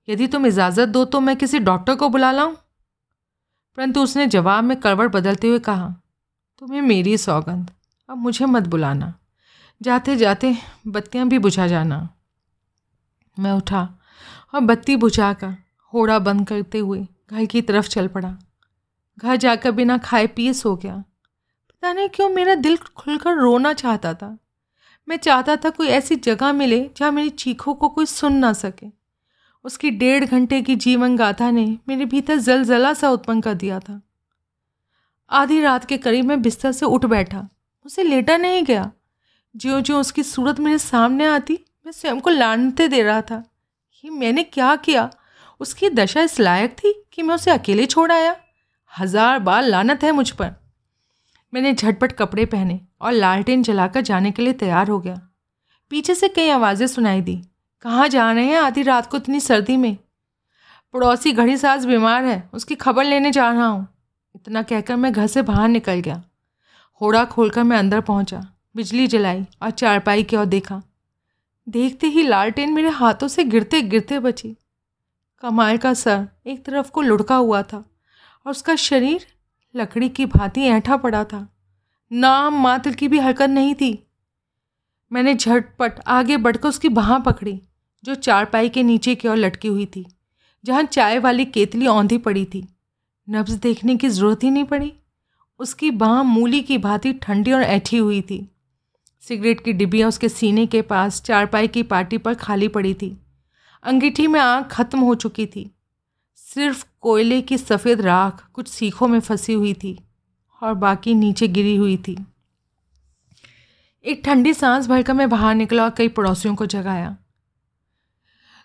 [0.09, 2.55] यदि तुम इजाज़त दो तो मैं किसी डॉक्टर को बुला लाऊं?
[3.77, 5.95] परंतु उसने जवाब में करवट बदलते हुए कहा,
[6.59, 7.71] तुम्हें मेरी सौगंध,
[8.09, 9.13] अब मुझे मत बुलाना।
[9.81, 10.55] जाते जाते
[10.87, 12.09] बत्तियाँ भी बुझा जाना।
[13.39, 13.99] मैं उठा
[14.53, 15.55] और बत्ती बुझा कर
[15.93, 18.37] होड़ा बंद करते हुए घर की तरफ़ चल पड़ा।
[19.17, 20.95] घर जाकर बिना खाए पिए सो गया।
[21.69, 24.37] पता नहीं क्यों मेरा दिल खुलकर रोना चाहता था।
[25.07, 28.87] मैं चाहता था कोई ऐसी जगह मिले जहाँ मेरी चीखों को कोई सुन ना सके।
[29.65, 34.01] उसकी डेढ़ घंटे की जीवन गाथा ने मेरे भीतर जलजला सा उत्पन्न कर दिया था।
[35.29, 37.47] आधी रात के करीब मैं बिस्तर से उठ बैठा।
[37.85, 38.91] उसे लेटा नहीं गया।
[39.55, 43.43] ज्यों ज्यों उसकी सूरत मेरे सामने आती, मैं स्वयं को लानते दे रहा था
[43.91, 45.09] कि मैंने क्या किया।
[45.59, 48.35] उसकी दशा इस लायक थी कि मैं उसे अकेले छोड़ आया।
[48.99, 50.51] हज़ार बार लानत है मुझ पर।
[51.53, 55.19] मैंने झटपट कपड़े पहने। और लालटेन जलाकर जाने के लिए तैयार हो गया।
[55.91, 57.35] पीछे से कई आवाज़ें सुनाई दी।
[57.81, 58.57] कहाँ जा रहे हैं?
[58.57, 59.97] आधी रात को इतनी सर्दी में।
[60.93, 63.87] पड़ोसी घड़ी साज बीमार है, उसकी खबर लेने जा रहा हूँ।
[64.35, 66.23] इतना कहकर मैं घर से बाहर निकल गया।
[67.01, 70.81] होड़ा खोलकर मैं अंदर पहुँचा, बिजली जलाई और चारपाई की ओर देखा।
[71.67, 74.57] देखते ही लालटेन मेरे हाथों से गिरते गिरते बची।
[75.43, 79.25] कमाल का सर एक तरफ़ को लुढ़का हुआ था और उसका शरीर
[79.75, 81.52] लकड़ी की भांति ऐठा पड़ा था।
[82.13, 84.07] नाम मात्र की भी हरकत नहीं थी।
[85.11, 87.61] मैंने झटपट आगे बढ़कर उसकी बाह पकड़ी,
[88.03, 90.05] जो चारपाई के नीचे की ओर लटकी हुई थी,
[90.63, 92.67] जहाँ चाय वाली केतली औंधी पड़ी थी।
[93.29, 94.93] नब्ज देखने की ज़रूरत ही नहीं पड़ी।
[95.59, 98.51] उसकी बाह मूली की भांति ठंडी और ऐठी हुई थी।
[99.21, 103.17] सिगरेट की डिब्बियाँ उसके सीने के पास चारपाई की पार्टी पर खाली पड़ी थी।
[103.83, 105.71] अंगीठी में आँख खत्म हो चुकी थी।
[106.35, 109.99] सिर्फ़ कोयले की सफ़ेद राख कुछ सीखों में फंसी हुई थी।
[110.63, 112.17] और बाकी नीचे गिरी हुई थी।
[114.05, 117.15] एक ठंडी सांस भरकर मैं बाहर निकला और कई पड़ोसियों को जगाया।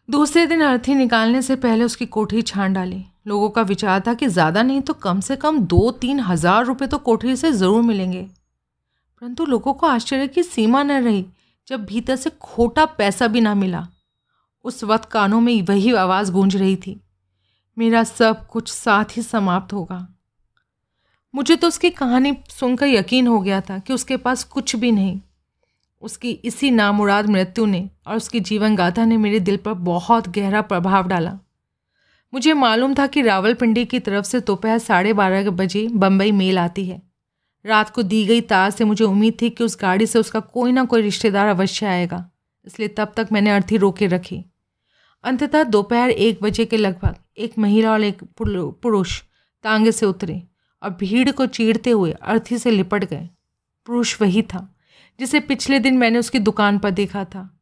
[0.08, 4.26] दूसरे दिन अर्थी निकालने से पहले उसकी कोठरी छान डाली। लोगों का विचार था कि
[4.28, 8.22] ज़्यादा नहीं तो कम से कम दो तीन हज़ार रुपये तो कोठरी से ज़रूर मिलेंगे।
[8.22, 11.24] परंतु लोगों को आश्चर्य की सीमा न रही,
[11.68, 13.86] जब भीतर से खोटा पैसा भी ना मिला।
[14.64, 17.00] उस वक्त कानों में वही आवाज़ गूंज रही थी,
[17.76, 20.06] मेरा सब कुछ साथ ही समाप्त होगा।
[21.34, 25.20] मुझे तो उसकी कहानी सुनकर यकीन हो गया था कि उसके पास कुछ भी नहीं।
[26.02, 30.62] उसकी इसी नामुराद मृत्यु ने और उसकी जीवन गाथा ने मेरे दिल पर बहुत गहरा
[30.62, 31.38] प्रभाव डाला।
[32.32, 36.86] मुझे मालूम था कि रावलपिंडी की तरफ़ से दोपहर साढ़े बारह बजे बम्बई मेल आती
[36.86, 37.00] है।
[37.64, 40.72] रात को दी गई तार से मुझे उम्मीद थी कि उस गाड़ी से उसका कोई
[40.72, 42.24] ना कोई रिश्तेदार अवश्य आएगा,
[42.66, 44.44] इसलिए तब तक मैंने अर्थी रोके रखी।
[45.24, 49.20] अंततः दोपहर एक बजे के लगभग एक महिला और एक पुरुष
[49.64, 50.42] तांगे से उतरे।
[50.82, 53.28] और भीड़ को चीरते हुए अर्थी से लिपट गए।
[53.86, 54.74] पुरुष वही था,
[55.20, 57.60] जिसे पिछले दिन मैंने उसकी दुकान पर देखा था।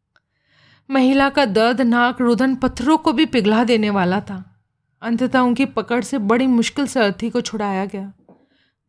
[0.90, 4.60] महिला का दर्दनाक रुदन पत्थरों को भी पिघला देने वाला था।
[5.02, 8.12] अंततः उनकी पकड़ से बड़ी मुश्किल से अर्थी को छुड़ाया गया।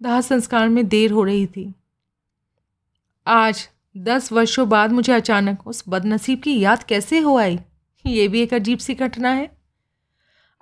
[0.01, 1.73] दाह संस्कार में देर हो रही थी।
[3.27, 7.59] आज, दस वर्षों बाद मुझे अचानक उस बदनसीब की याद कैसे हो आई?
[8.05, 9.57] ये भी एक अजीब सी घटना है।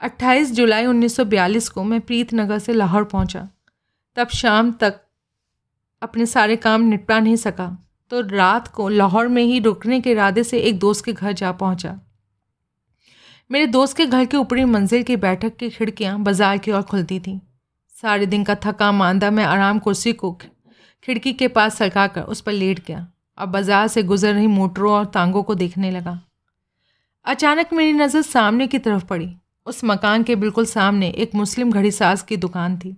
[0.01, 3.49] 28 जुलाई 1942 को मैं प्रीतनगर से लाहौर पहुँचा।
[4.17, 4.99] तब शाम तक
[6.01, 7.67] अपने सारे काम निपटा नहीं सका।
[8.11, 11.51] तो रात को लाहौर में ही रुकने के इरादे से एक दोस्त के घर जा
[11.51, 11.99] पहुँचा।
[13.49, 17.19] मेरे दोस्त के घर के ऊपरी मंजिल की बैठक की खिड़कियाँ बाज़ार की ओर खुलती
[17.19, 17.39] थीं।
[17.95, 20.31] सारे दिन का थका मांदा मैं आराम कुर्सी को
[21.03, 24.93] खिड़की के पास सरका कर उस पर लेट गया। और बाज़ार से गुजर रही मोटरों
[24.93, 26.19] और तांगों को देखने लगा।
[27.25, 29.29] अचानक मेरी नज़र सामने की तरफ़ पड़ी।
[29.65, 32.95] उस मकान के बिल्कुल सामने एक मुस्लिम घड़ी साज की दुकान थी।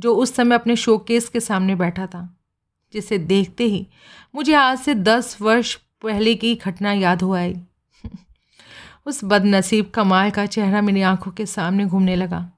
[0.00, 2.36] जो उस समय अपने शोकेस के सामने बैठा था,
[2.92, 3.86] जिसे देखते ही
[4.34, 7.60] मुझे आज से दस वर्ष पहले की घटना याद हो आई।
[9.06, 12.50] उस बदनसीब कमाल का चेहरा मेरी आँखों के सामने घूमने लगा।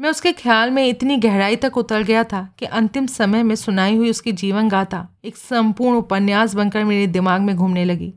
[0.00, 3.96] मैं उसके ख्याल में इतनी गहराई तक उतर गया था कि अंतिम समय में सुनाई
[3.96, 8.14] हुई उसकी जीवन गाथा एक संपूर्ण उपन्यास बनकर मेरे दिमाग में घूमने लगी।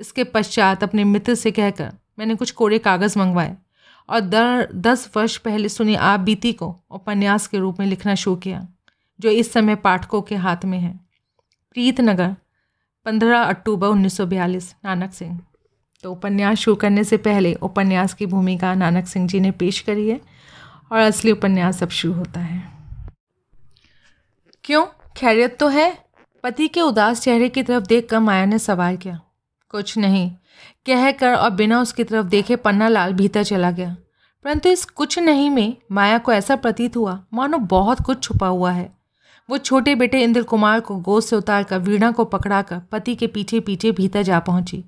[0.00, 3.56] इसके पश्चात अपने मित्र से कहकर मैंने कुछ कोरे कागज़ मंगवाए।
[4.08, 8.36] और दर, दस वर्ष पहले सुनी आप बीती को उपन्यास के रूप में लिखना शुरू
[8.36, 8.68] किया,
[9.20, 11.00] जो इस समय पाठकों के हाथ में है।
[11.72, 12.36] प्रीतनगर,
[13.04, 15.40] पंद्रह अक्टूबर उन्नीस सौ बयालीस, नानक सिंह।
[16.02, 20.08] तो उपन्यास शुरू करने से पहले उपन्यास की भूमिका नानक सिंह जी ने पेश करी
[20.08, 20.20] है,
[20.92, 22.62] और असली उपन्यास अब शुरू होता है।
[24.64, 24.86] क्यों?
[25.16, 26.04] खैरियत तो है।
[26.42, 29.20] पति के उदास चेहरे की तरफ़ देख कर माया ने सवाल किया।
[29.68, 30.30] कुछ नहीं
[30.86, 33.96] कह कर और बिना उसकी तरफ़ देखे पन्ना लाल भीतर चला गया।
[34.44, 38.72] परंतु इस कुछ नहीं में माया को ऐसा प्रतीत हुआ, मानो बहुत कुछ छुपा हुआ
[38.72, 38.98] है।
[39.50, 43.26] वो छोटे बेटे इंद्र कुमार को गोद से उतार कर वीणा को पकड़ाकर पति के
[43.26, 44.84] पीछे पीछे भीतर जा पहुँची।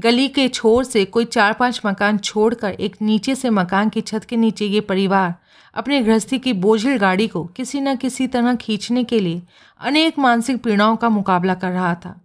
[0.00, 4.24] गली के छोर से कोई चार पाँच मकान छोड़कर एक नीचे से मकान की छत
[4.24, 5.34] के नीचे ये परिवार
[5.74, 9.42] अपने गृहस्थी की बोझिल गाड़ी को किसी न किसी तरह खींचने के लिए
[9.80, 12.23] अनेक मानसिक पीड़ाओं का मुकाबला कर रहा था।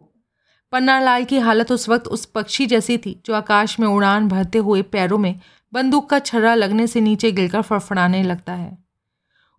[0.74, 4.82] पन्नालाल की हालत उस वक्त उस पक्षी जैसी थी, जो आकाश में उड़ान भरते हुए
[4.84, 5.40] पैरों में
[5.74, 8.78] बंदूक का छर्रा लगने से नीचे गिरकर फड़फड़ाने लगता है।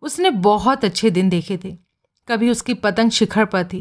[0.02, 1.76] उसने बहुत अच्छे दिन देखे थे।
[2.28, 3.80] कभी उसकी पतंग शिखर पर थी,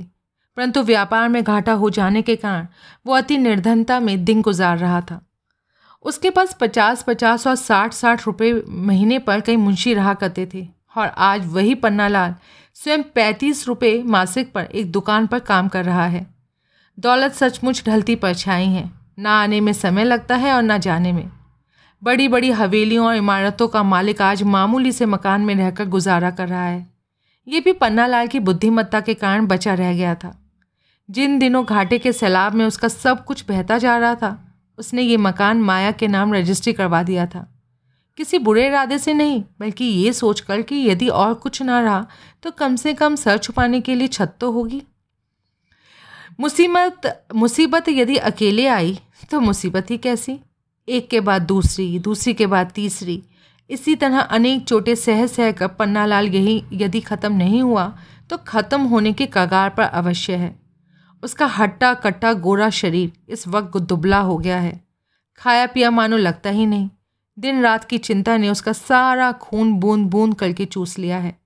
[0.58, 2.68] परंतु व्यापार में घाटा हो जाने के कारण
[3.06, 5.22] वो अति निर्धनता में दिन गुजार रहा था।
[6.06, 10.68] उसके पास पचास पचास और साठ साठ रुपये महीने पर कई मुंशी रहा करते थे,
[10.98, 12.36] और आज वही पन्नालाल
[12.78, 16.26] स्वयं पैंतीस रुपये मासिक पर एक दुकान पर काम कर रहा है।
[17.00, 18.90] दौलत सचमुच ढलती परछाई है।
[19.20, 21.30] ना आने में समय लगता है और ना जाने में।
[22.02, 26.48] बड़ी बड़ी हवेलियों और इमारतों का मालिक आज मामूली से मकान में रहकर गुजारा कर
[26.48, 26.88] रहा है।
[27.48, 30.36] ये भी पन्नालाल की बुद्धिमत्ता के कारण बचा रह गया था।
[31.10, 34.38] जिन दिनों घाटे के सैलाब में उसका सब कुछ बहता जा रहा था,
[34.78, 37.48] उसने ये मकान माया के नाम रजिस्ट्री करवा दिया था।
[38.18, 42.06] किसी बुरे इरादे से नहीं, बल्कि ये सोचकर कि यदि और कुछ ना रहा
[42.44, 44.82] तो कम से कम सर छुपाने के लिए छत तो होगी।
[46.40, 48.98] मुसीबत मुसीबत यदि अकेले आई
[49.32, 50.40] तो मुसीबत ही कैसी?
[50.88, 53.22] एक के बाद दूसरी दूसरी के बाद तीसरी।
[53.70, 57.84] इसी तरह अनेक चोटें सह सह कर पन्नालाल यही यदि ख़त्म नहीं हुआ
[58.30, 60.54] तो ख़त्म होने के कगार पर अवश्य है।
[61.24, 64.80] उसका हट्टा कट्टा गोरा शरीर इस वक्त दुबला हो गया है।
[65.42, 66.90] खाया पिया मानो लगता ही नहीं।
[67.38, 71.39] दिन रात की चिंता ने उसका सारा खून बूंद बूंद करके चूस लिया है।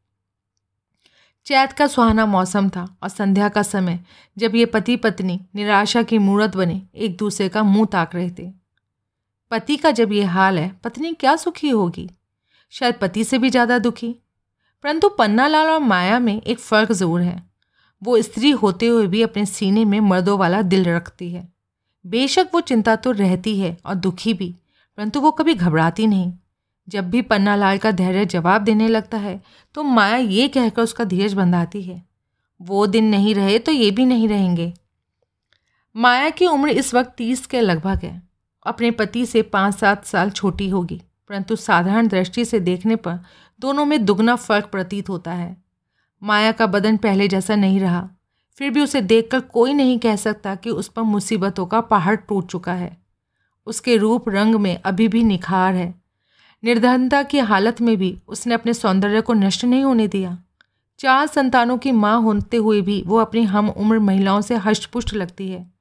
[1.46, 4.00] चैत का सुहाना मौसम था और संध्या का समय,
[4.38, 8.52] जब ये पति पत्नी निराशा की मूर्त बने, एक दूसरे का मुँह ताक रहे थे।
[9.52, 12.10] पति का जब ये हाल है, पत्नी क्या सुखी होगी?
[12.74, 14.16] शायद पति से भी ज़्यादा दुखी।
[14.84, 17.42] परंतु पन्नालाल और माया में एक फ़र्क ज़रूर है।
[18.02, 21.48] वो स्त्री होते हुए भी अपने सीने में मर्दों वाला दिल रखती है।
[22.06, 24.50] बेशक वो चिंता तो रहती है और दुखी भी,
[24.98, 26.32] परंतु वो कभी घबराती नहीं।
[26.88, 29.42] जब भी पन्नालाल का धैर्य जवाब देने लगता है
[29.76, 32.02] तो माया ये कहकर उसका धीरज बंधाती है,
[32.60, 34.74] वो दिन नहीं रहे तो ये भी नहीं रहेंगे।
[35.96, 38.22] माया की उम्र इस वक्त तीस के लगभग है।
[38.66, 43.20] अपने पति से पाँच सात साल छोटी होगी, परंतु साधारण दृष्टि से देखने पर
[43.60, 45.56] दोनों में दुगना फ़र्क प्रतीत होता है।
[46.22, 48.10] माया का बदन पहले जैसा नहीं रहा,
[48.60, 52.48] फिर भी उसे देखकर कोई नहीं कह सकता कि उस पर मुसीबतों का पहाड़ टूट
[52.48, 52.98] चुका है।
[53.68, 55.94] उसके रूप रंग में अभी भी निखार है।
[56.64, 60.38] निर्धनता की हालत में भी उसने अपने सौंदर्य को नष्ट नहीं होने दिया।
[61.00, 65.50] चार संतानों की माँ होते हुए भी वो अपनी हम उम्र महिलाओं से हष्टपुष्ट लगती
[65.50, 65.74] है।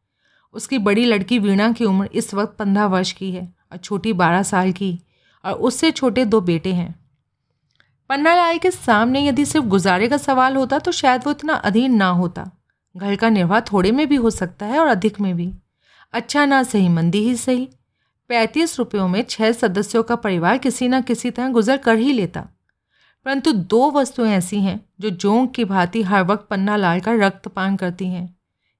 [0.54, 4.42] उसकी बड़ी लड़की वीणा की उम्र इस वक्त पंद्रह वर्ष की है और छोटी बारह
[4.42, 4.98] साल की
[5.44, 6.94] और उससे छोटे दो बेटे हैं।
[8.08, 12.08] पन्नालाल के सामने यदि सिर्फ़ गुजारे का सवाल होता तो शायद वो इतना अधीन ना
[12.08, 12.50] होता।
[12.96, 15.52] घर का निर्वाह थोड़े में भी हो सकता है और अधिक में भी।
[16.12, 17.68] अच्छा ना सही, मंदी ही सही।
[18.30, 22.40] पैंतीस रुपयों में छः सदस्यों का परिवार किसी न किसी तरह गुजर कर ही लेता।
[23.26, 27.76] परंतु दो वस्तुएँ ऐसी हैं, जो जोंक की भांति हर वक्त पन्ना लाल का रक्तपान
[27.76, 28.34] करती हैं।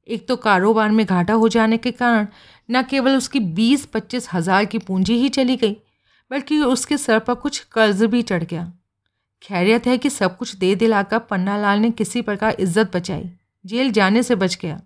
[0.08, 2.26] एक तो कारोबार में घाटा हो जाने के कारण
[2.68, 5.76] न केवल उसकी बीस पच्चीस हज़ार की पूंजी ही चली गई,
[6.30, 8.72] बल्कि उसके सर पर कुछ कर्ज भी चढ़ गया।
[9.42, 13.30] खैरियत है कि सब कुछ दे दिलाकर पन्ना लाल ने किसी प्रकार इज़्ज़त बचाई।
[13.64, 14.80] जेल जाने से बच गया।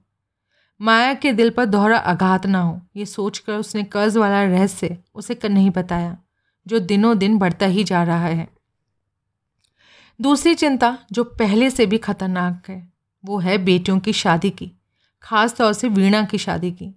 [0.81, 5.39] माया के दिल पर दोहरा आघात ना हो, ये सोचकर उसने कर्ज वाला रहस्य उसे
[5.49, 6.19] नहीं बताया,
[6.67, 8.49] जो दिनों दिन बढ़ता ही जा रहा है।
[10.21, 12.93] दूसरी चिंता, जो पहले से भी खतरनाक है,
[13.25, 14.73] वो है बेटियों की शादी की
[15.23, 16.95] खास तौर से वीणा की शादी की।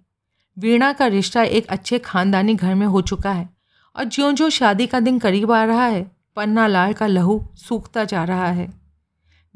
[0.58, 3.48] वीणा का रिश्ता एक अच्छे खानदानी घर में हो चुका है,
[3.96, 8.04] और ज्यों ज्यों शादी का दिन करीब आ रहा है, पन्ना लाल का लहू सूखता
[8.04, 8.72] जा रहा है।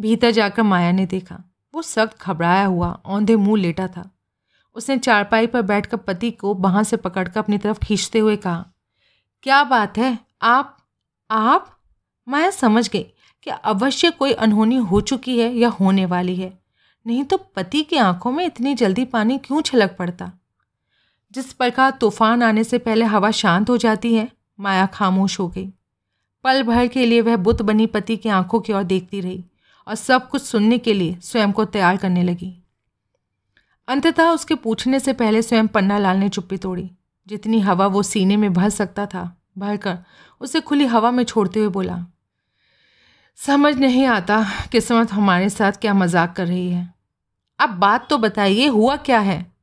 [0.01, 1.45] भीतर जाकर माया ने देखा,
[1.75, 4.11] वो सख्त घबराया हुआ, औंधे मुँह लेटा था।
[4.75, 8.67] उसने चारपाई पर बैठकर पति को बाह से पकड़कर अपनी तरफ़ खींचते हुए कहा,
[9.43, 10.19] क्या बात है?
[10.43, 10.77] आप
[11.31, 11.71] आप?
[12.29, 13.03] माया समझ गई
[13.43, 16.59] कि अवश्य कोई अनहोनी हो चुकी है या होने वाली है।
[17.07, 20.33] नहीं तो पति की आँखों में इतनी जल्दी पानी क्यों छलक पड़ता?
[21.33, 25.73] जिस प्रकार तूफ़ान आने से पहले हवा शांत हो जाती है, माया खामोश हो गई।
[26.45, 29.45] पल भर के लिए वह बुत बनी पति की आँखों की ओर देखती रही
[29.89, 32.64] और सब कुछ सुनने के लिए स्वयं को तैयार करने लगी।
[33.89, 36.91] अंततः उसके पूछने से पहले स्वयं पन्ना लाल ने चुप्पी तोड़ी।
[37.27, 39.99] जितनी हवा वो सीने में भर सकता था, भरकर
[40.41, 42.05] उसे खुली हवा में छोड़ते हुए बोला,
[43.39, 46.93] समझ नहीं आता किस्मत हमारे साथ क्या मज़ाक कर रही है।
[47.59, 49.55] अब बात तो बताइए, हुआ क्या है?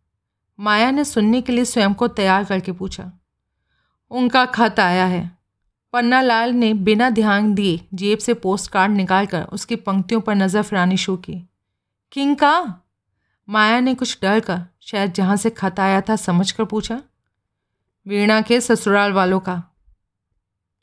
[0.59, 3.11] माया ने सुनने के लिए स्वयं को तैयार करके पूछा,
[4.11, 5.29] उनका खत आया है।
[5.93, 10.61] पन्ना लाल ने बिना ध्यान दिए जेब से पोस्ट कार्ड निकालकर उसकी पंक्तियों पर नज़र
[10.61, 11.41] फिरानी शुरू की,
[12.13, 12.80] किंग का?
[13.51, 17.01] माया ने कुछ डर कर शायद जहाँ से खत आया था समझ कर पूछा,
[18.07, 19.63] वीणा के ससुराल वालों का?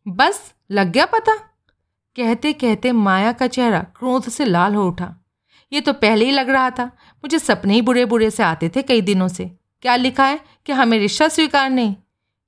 [0.09, 1.37] बस, लग गया पता।
[2.17, 5.15] कहते कहते माया का चेहरा क्रोध से लाल हो उठा।
[5.73, 8.83] ये तो पहले ही लग रहा था। मुझे सपने ही बुरे बुरे से आते थे
[8.83, 9.45] कई दिनों से।
[9.83, 11.97] क्या लिखा है कि हमें रिश्ता स्वीकार नहीं?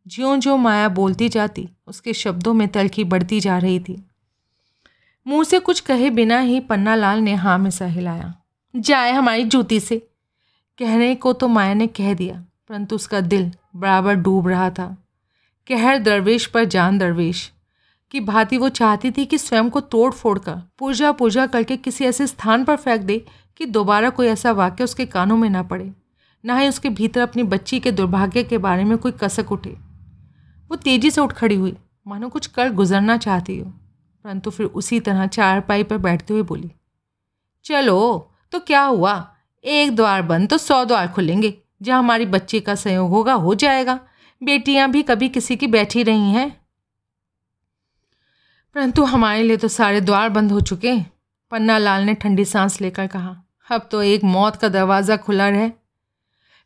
[0.06, 4.10] ज्यों ज्यों माया बोलती जाती, उसके शब्दों में तलखी बढ़ती जा रही थी।
[5.26, 8.34] मुँह से कुछ कहे बिना ही पन्ना लाल ने हाँ में सा हिलाया।
[8.76, 10.09] जाए हमारी जूती से।
[10.80, 12.34] कहने को तो माया ने कह दिया,
[12.68, 14.86] परंतु उसका दिल बराबर डूब रहा था।
[15.66, 17.50] कहर दरवेश पर जान दरवेश,
[18.10, 22.04] की भांति वो चाहती थी कि स्वयं को तोड़ फोड़ कर पूजा पूजा करके किसी
[22.04, 23.18] ऐसे स्थान पर फेंक दे
[23.56, 25.90] कि दोबारा कोई ऐसा वाक्य उसके कानों में ना पड़े,
[26.44, 29.70] ना ही उसके भीतर अपनी बच्ची के दुर्भाग्य के बारे में कोई कसक उठे।
[30.70, 31.76] वो तेज़ी से उठ खड़ी हुई,
[32.06, 33.66] मानो कुछ कर गुजरना चाहती हो,
[34.24, 36.70] परंतु फिर उसी तरह चारपाई पर बैठते हुए बोली,
[37.64, 39.14] चलो तो क्या हुआ?
[39.64, 43.98] एक द्वार बंद तो सौ द्वार खुलेंगे, जहाँ हमारी बच्ची का संयोग होगा, हो जाएगा।
[44.42, 46.50] बेटियाँ भी कभी किसी की बैठी रही हैं।
[48.76, 50.96] परंतु हमारे लिए तो सारे द्वार बंद हो चुके
[51.52, 53.36] पन्ना लाल ने ठंडी सांस लेकर कहा।
[53.68, 55.70] अब तो एक मौत का दरवाज़ा खुला रहे।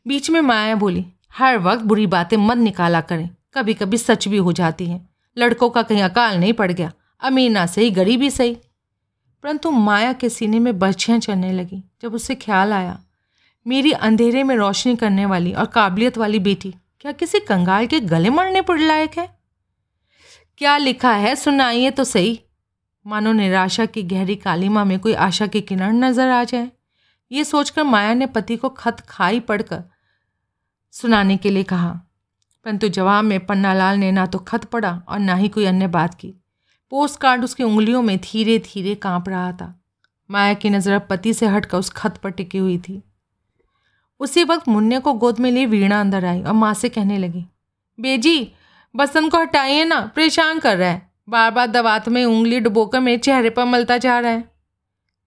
[0.05, 4.37] बीच में माया बोली, हर वक्त बुरी बातें मत निकाला करें कभी कभी सच भी
[4.37, 6.91] हो जाती हैं। लड़कों का कहीं अकाल नहीं पड़ गया,
[7.21, 8.57] अमीना सही गरीबी सही
[9.45, 12.97] परंतु माया के सीने में बर्छियाँ चलने लगी, जब उसे ख्याल आया,
[13.65, 18.29] मेरी अंधेरे में रोशनी करने वाली और काबिलियत वाली बेटी, क्या किसी कंगाल के गले
[18.29, 19.27] मरने पर लायक है?
[20.57, 21.35] क्या लिखा है?
[21.35, 22.39] सुनाइए तो सही।
[23.05, 26.69] मानो निराशा की गहरी कालीमा में कोई आशा की किरण नज़र आ जाए।
[27.31, 29.83] ये सोचकर माया ने पति को खत खाई पढ़कर
[30.93, 31.91] सुनाने के लिए कहा,
[32.65, 36.13] परंतु जवाब में पन्नालाल ने ना तो खत पढ़ा और ना ही कोई अन्य बात
[36.13, 36.33] की।
[36.91, 39.73] पोस्ट कार्ड उसकी उंगलियों में धीरे धीरे काँप रहा था।
[40.29, 43.01] माया की नज़र पति से हटकर उस खत पर टिकी हुई थी।
[44.19, 47.45] उसी वक्त मुन्ने को गोद में लिए वीणा अंदर आई और माँ से कहने लगी,
[47.99, 48.51] बेजी,
[48.95, 53.17] बसंत को हटाइए ना, परेशान कर रहा है। बार बार दवात में उंगली डुबोकर मेरे
[53.17, 54.43] चेहरे पर मलता जा रहा है।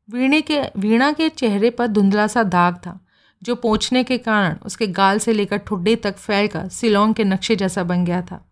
[0.09, 2.99] वीणे के, वीणा के चेहरे पर धुंधला सा दाग था,
[3.43, 7.85] जो पहुँचने के कारण उसके गाल से लेकर ठुड्डे तक फैलकर सिलोंग के नक्शे जैसा
[7.85, 8.45] बन गया था।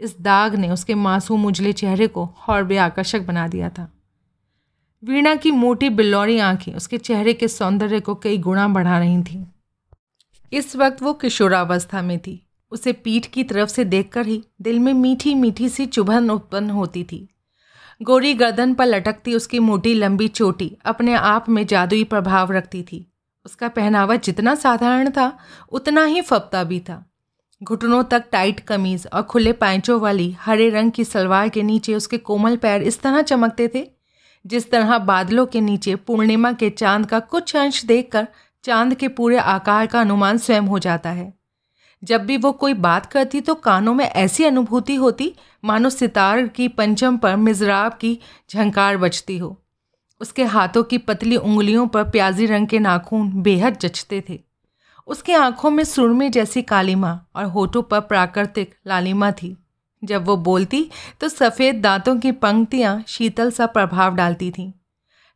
[0.00, 3.92] इस दाग ने उसके मासूम उजले चेहरे को और भी आकर्षक बना दिया था।
[5.04, 9.46] वीणा की मोटी बिल्लौरी आँखें उसके चेहरे के सौंदर्य को कई गुणा बढ़ा रही थीं।
[10.52, 14.92] इस वक्त वो किशोरावस्था में थी। उसे पीठ की तरफ़ से देखकर ही दिल में
[14.92, 17.28] मीठी मीठी सी चुभन उत्पन्न होती थी।
[18.02, 23.12] गोरी गर्दन पर लटकती उसकी मोटी लंबी चोटी अपने आप में जादुई प्रभाव रखती थी।
[23.46, 25.38] उसका पहनावा जितना साधारण था,
[25.72, 27.09] उतना ही फपता भी था।
[27.62, 32.18] घुटनों तक टाइट कमीज और खुले पैंचों वाली हरे रंग की सलवार के नीचे उसके
[32.18, 33.86] कोमल पैर इस तरह चमकते थे,
[34.46, 38.26] जिस तरह बादलों के नीचे पूर्णिमा के चाँद का कुछ अंश देखकर
[38.64, 41.32] चाँद के पूरे आकार का अनुमान स्वयं हो जाता है।
[42.02, 45.34] जब भी वो कोई बात करती तो कानों में ऐसी अनुभूति होती,
[45.64, 48.18] मानो सितार की पंचम पर मिजराब की
[48.50, 49.56] झंकार बजती हो।
[50.20, 54.49] उसके हाथों की पतली उंगलियों पर प्याजी रंग के नाखून बेहद जचते थे।
[55.10, 59.56] उसकी आँखों में सुरमे जैसी कालीमा और होठों पर प्राकृतिक लालिमा थी।
[60.02, 60.88] जब वो बोलती
[61.20, 64.70] तो सफ़ेद दांतों की पंक्तियाँ शीतल सा प्रभाव डालती थीं।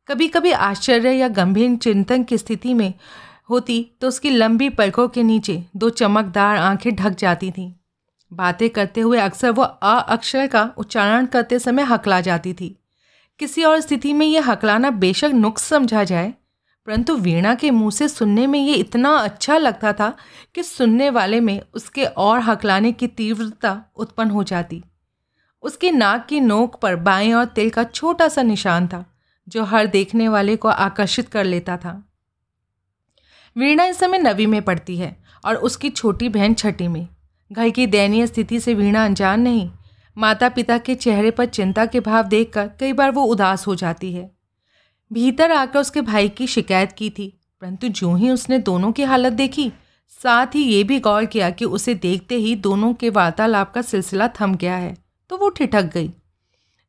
[0.09, 2.93] कभी कभी आश्चर्य या गंभीर चिंतन की स्थिति में
[3.51, 7.73] होती तो उसकी लंबी पलकों के नीचे दो चमकदार आँखें ढक जाती थीं।
[8.33, 12.75] बातें करते हुए अक्सर वो अ अक्षर का उच्चारण करते समय हकला जाती थी।
[13.41, 16.33] किसी और स्थिति में यह हकलाना बेशक नुक्स समझा जाए
[16.87, 20.17] परंतु वीणा के मुँह से सुनने में ये इतना अच्छा लगता था
[20.55, 24.85] कि सुनने वाले में उसके और हकलाने की तीव्रता उत्पन्न हो जाती।
[25.63, 29.05] उसकी नाक की नोक पर बाएँ और तिल का छोटा सा निशान था,
[29.49, 32.11] जो हर देखने वाले को आकर्षित कर लेता था।
[33.57, 37.09] वीणा इस समय नवी में पड़ती है और उसकी छोटी बहन छठी में।
[37.53, 39.71] घर की दयनीय स्थिति से वीणा अनजान नहीं
[40.19, 44.13] माता पिता के चेहरे पर चिंता के भाव देखकर कई बार वो उदास हो जाती
[44.13, 44.34] है।
[45.15, 49.33] भीतर आकर उसके भाई की शिकायत की थी, परंतु जो ही उसने दोनों की हालत
[49.33, 49.71] देखी,
[50.13, 54.29] साथ ही ये भी गौर किया कि उसे देखते ही दोनों के वार्तालाप का सिलसिला
[54.41, 54.97] थम गया है
[55.31, 56.11] तो वो ठिठक गई।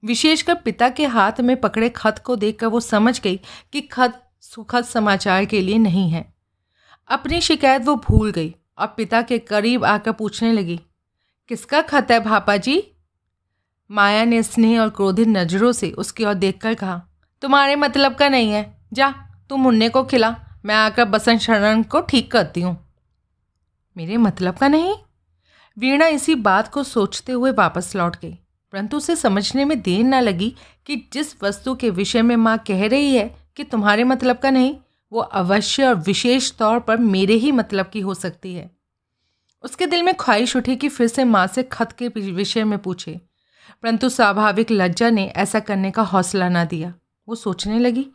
[0.04, 3.40] विशेषकर पिता के हाथ में पकड़े खत को देखकर वो समझ गई
[3.74, 6.26] कि खत सुखद समाचार के लिए नहीं है।
[7.10, 10.80] अपनी शिकायत वो भूल गई और पिता के करीब आकर पूछने लगी,
[11.50, 12.84] किसका खत है, भापा जी?
[13.90, 17.02] माया ने स्नेह और क्रोधित नज़रों से उसकी ओर देखकर कहा
[17.42, 19.14] तुम्हारे मतलब का नहीं है। जा,
[19.50, 22.94] तुम मुन्ने को खिला। मैं आकर बसंत शरण को ठीक करती हूँ।
[23.98, 24.96] मेरे मतलब का नहीं?
[25.78, 28.40] वीणा इसी बात को सोचते हुए वापस लौट गई।
[28.72, 30.56] परंतु उसे समझने में देर ना लगी
[30.86, 34.78] कि जिस वस्तु के विषय में माँ कह रही है कि तुम्हारे मतलब का नहीं,
[35.12, 38.72] वो अवश्य और विशेष तौर पर मेरे ही मतलब की हो सकती है।
[39.64, 43.22] उसके दिल में ख्वाहिश उठी कि फिर से माँ से खत के विषय में पूछे।
[43.84, 46.94] परंतु स्वाभाविक लज्जा ने ऐसा करने का हौसला ना दिया।
[47.28, 48.06] वो सोचने लगी,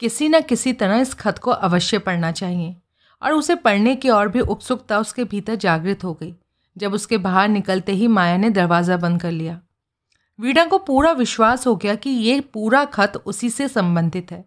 [0.00, 2.74] किसी न किसी तरह इस खत को अवश्य पढ़ना चाहिए।
[3.22, 6.34] और उसे पढ़ने की और भी उत्सुकता उसके भीतर जागृत हो गई,
[6.76, 9.60] जब उसके बाहर निकलते ही माया ने दरवाज़ा बंद कर लिया।
[10.38, 14.44] वीणा को पूरा विश्वास हो गया कि ये पूरा खत उसी से संबंधित है।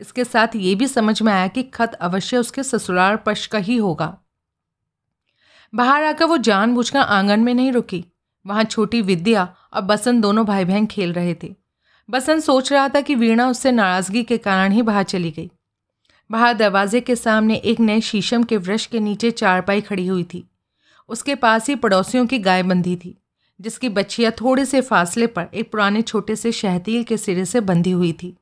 [0.00, 3.76] इसके साथ ये भी समझ में आया कि खत अवश्य उसके ससुराल पक्ष का ही
[3.76, 4.16] होगा।
[5.72, 8.04] बाहर आकर वो जानबूझकर आँगन में नहीं रुकी।
[8.46, 11.54] वहाँ छोटी विद्या और बसंत दोनों भाई बहन खेल रहे थे।
[12.08, 15.50] बसंत सोच रहा था कि वीणा उससे नाराज़गी के कारण ही बाहर चली गई।
[16.30, 20.44] बाहर दरवाजे के सामने एक नए शीशम के वृक्ष के नीचे चारपाई खड़ी हुई थी।
[21.08, 23.14] उसके पास ही पड़ोसियों की गाय बंधी थी,
[23.60, 27.90] जिसकी बच्चियाँ थोड़े से फासले पर एक पुराने छोटे से शहतील के सिरे से बंधी
[27.90, 28.34] हुई थी।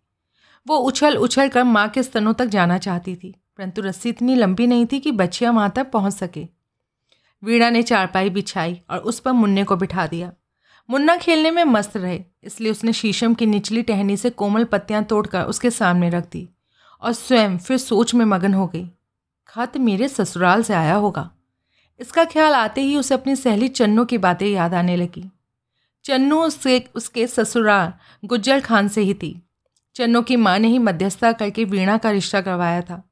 [0.66, 4.66] वो उछल उछल कर माँ के स्तनों तक जाना चाहती थी, परंतु रस्सी इतनी लंबी
[4.66, 6.46] नहीं थी कि बच्चियाँ वहाँ तक पहुँच सके।
[7.42, 10.32] वीणा ने चारपाई बिछाई और उस पर मुन्ने को बिठा दिया।
[10.88, 15.44] मुन्ना खेलने में मस्त रहे, इसलिए उसने शीशम की निचली टहनी से कोमल पत्तियाँ तोड़कर
[15.44, 16.48] उसके सामने रख दी
[17.02, 18.86] और स्वयं फिर सोच में मगन हो गई,
[19.48, 21.30] खत मेरे ससुराल से आया होगा।
[22.00, 25.24] इसका ख्याल आते ही उसे अपनी सहेली चन्नू की बातें याद आने लगी।
[26.04, 27.92] चन्नू उससे उसके ससुराल
[28.24, 29.40] गुज्जर खान से ही थी।
[29.96, 33.02] चन्नू की माँ ने ही मध्यस्थता करके वीणा का रिश्ता करवाया था।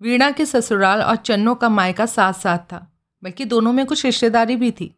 [0.00, 2.86] वीणा के ससुराल और चन्नू का मायका साथ साथ था,
[3.22, 4.94] बल्कि दोनों में कुछ रिश्तेदारी भी थी।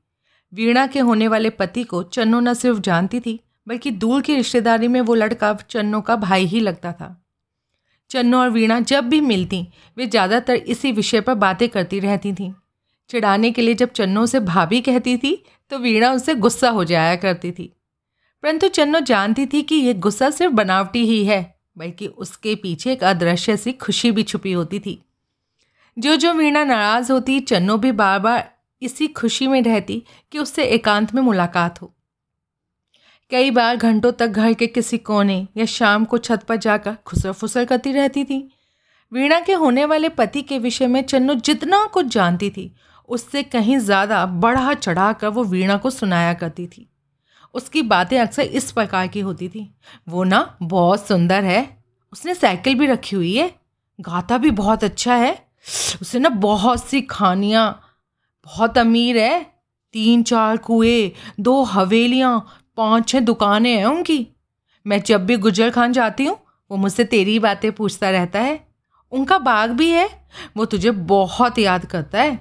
[0.54, 4.88] वीणा के होने वाले पति को चन्नू न सिर्फ़ जानती थी, बल्कि दूर की रिश्तेदारी
[4.88, 7.24] में वो लड़का चन्नू का भाई ही लगता था।
[8.10, 12.52] चन्नू और वीणा जब भी मिलती, वे ज़्यादातर इसी विषय पर बातें करती रहती थीं।
[13.10, 17.16] चिढ़ाने के लिए जब चन्नू से भाभी कहती थी तो वीणा उससे गुस्सा हो जाया
[17.16, 17.72] करती थी।
[18.42, 23.04] परंतु चन्नो जानती थी कि यह गुस्सा सिर्फ़ बनावटी ही है, बल्कि उसके पीछे एक
[23.04, 24.98] अदृश्य सी खुशी भी छुपी होती थी।
[25.98, 30.02] जो जो वीणा नाराज़ होती, चन्नो भी बार बार इसी खुशी में रहती
[30.32, 31.92] कि उससे एकांत में मुलाकात हो।
[33.30, 37.32] कई बार घंटों तक घर के किसी कोने या शाम को छत पर जाकर खुसर
[37.32, 38.48] फुसर करती रहती थी।
[39.12, 42.74] वीणा के होने वाले पति के विषय में चन्नू जितना कुछ जानती थी,
[43.08, 46.88] उससे कहीं ज़्यादा बढ़ा चढ़ा कर वो वीणा को सुनाया करती थी।
[47.54, 49.68] उसकी बातें अक्सर इस प्रकार की होती थी।
[50.08, 51.76] वो ना बहुत सुंदर है,
[52.12, 53.50] उसने साइकिल भी रखी हुई है,
[53.98, 55.32] गाता भी बहुत अच्छा है
[56.02, 57.80] उसे ना बहुत सी खानियाँ
[58.46, 59.54] बहुत अमीर है।
[59.92, 64.26] तीन चार कुएँ, दो हवेलियाँ, पाँच छः दुकानें हैं उनकी।
[64.86, 66.38] मैं जब भी गुजर खान जाती हूँ,
[66.70, 68.68] वो मुझसे तेरी बातें पूछता रहता है।
[69.12, 70.08] उनका बाग भी है,
[70.56, 72.38] वो तुझे बहुत याद करता है।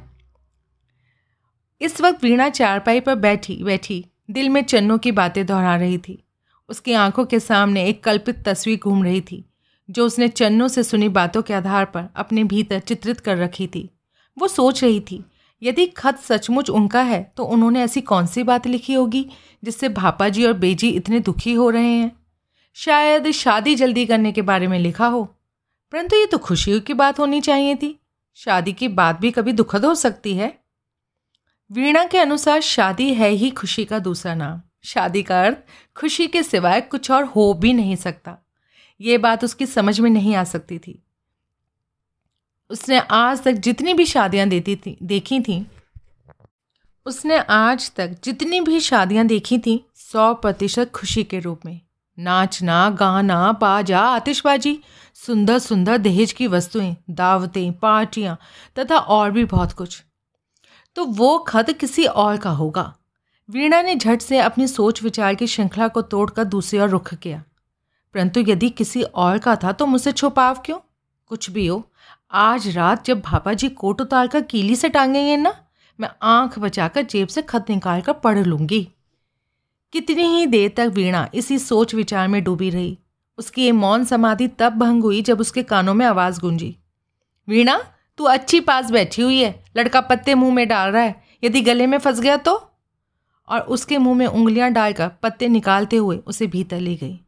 [1.81, 6.23] इस वक्त वीणा चारपाई पर बैठी बैठी, दिल में चन्नों की बातें दोहरा रही थी।
[6.69, 9.45] उसकी आँखों के सामने एक कल्पित तस्वीर घूम रही थी,
[9.89, 13.89] जो उसने चन्नों से सुनी बातों के आधार पर अपने भीतर चित्रित कर रखी थी।
[14.37, 15.23] वो सोच रही थी
[15.63, 19.29] यदि खत सचमुच उनका है तो उन्होंने ऐसी कौन सी बात लिखी होगी,
[19.63, 22.11] जिससे भापा जी और बेजी इतने दुखी हो रहे हैं?
[22.73, 25.23] शायद शादी जल्दी करने के बारे में लिखा हो।
[25.91, 27.99] परंतु ये तो खुशी की बात होनी चाहिए थी।
[28.35, 30.59] शादी की बात भी कभी दुखद हो सकती है।
[31.71, 35.57] वीणा के अनुसार शादी है ही खुशी का दूसरा नाम। शादी का अर्थ,
[35.95, 38.37] खुशी के सिवाय कुछ और हो भी नहीं सकता।
[39.01, 41.03] ये बात उसकी समझ में नहीं आ सकती थी।
[42.73, 45.67] उसने आज तक जितनी भी शादियाँ देती थी, देखी थी,
[47.05, 51.81] उसने आज तक जितनी भी शादियाँ देखी थी, सौ प्रतिशत खुशी के रूप में।
[52.19, 54.79] नाचना, गाना, बाजा, आतिशबाजी
[55.13, 58.37] सुंदर सुंदर दहेज की वस्तुएँ, दावतें, पार्टियाँ,
[58.79, 60.03] तथा और भी बहुत कुछ।
[60.95, 62.95] तो वो खत किसी और का होगा।
[63.49, 67.43] वीणा ने झट से अपनी सोच विचार की श्रृंखला को तोड़कर दूसरी ओर रुख किया।
[68.13, 70.79] परंतु यदि किसी और का था तो मुझसे छुपाव क्यों?
[71.27, 71.89] कुछ भी हो।
[72.33, 75.53] आज रात जब भापा जी कोट उतार कर कीली से टांगेंगे ना,
[75.99, 78.81] मैं आँख बचाकर जेब से खत निकाल कर पढ़ लूँगी।
[79.93, 82.97] कितनी ही देर तक वीणा इसी सोच विचार में डूबी रही,
[83.37, 86.75] उसकी ये मौन समाधि तब भंग हुई जब उसके कानों में आवाज़ गूंजी।
[87.47, 87.77] वीणा,
[88.19, 91.87] तू अच्छी पास बैठी हुई है, लड़का पत्ते मुँह में डाल रहा है, यदि गले
[91.87, 92.55] में फंस गया तो?
[93.47, 97.19] और उसके मुँह में उंगलियाँ डालकर पत्ते निकालते हुए उसे भीतर ले गई।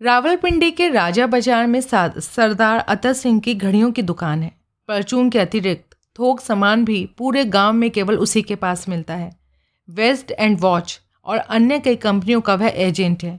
[0.00, 4.50] रावलपिंडी के राजा बाज़ार में सरदार अतर सिंह की घड़ियों की दुकान है।
[4.88, 9.30] परचून के अतिरिक्त थोक सामान भी पूरे गाँव में केवल उसी के पास मिलता है।
[9.88, 13.38] वेस्ट एंड वॉच और अन्य कई कंपनियों का वह एजेंट है।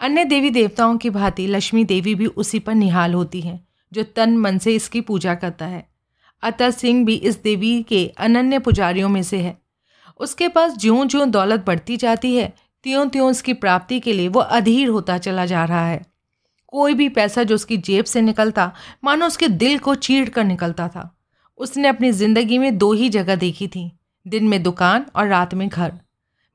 [0.00, 4.36] अन्य देवी देवताओं की भांति लक्ष्मी देवी भी उसी पर निहाल होती हैं, जो तन
[4.36, 5.86] मन से इसकी पूजा करता है।
[6.42, 9.56] अतर सिंह भी इस देवी के अनन्य पुजारियों में से है।
[10.20, 12.52] उसके पास ज्यों ज्यों दौलत बढ़ती जाती है
[12.84, 16.04] त्यों त्यों उसकी प्राप्ति के लिए वो अधीर होता चला जा रहा है।
[16.68, 18.72] कोई भी पैसा जो उसकी जेब से निकलता,
[19.04, 21.10] मानो उसके दिल को चीर कर निकलता था।
[21.60, 23.90] उसने अपनी ज़िंदगी में दो ही जगह देखी थी,
[24.26, 25.92] दिन में दुकान और रात में घर।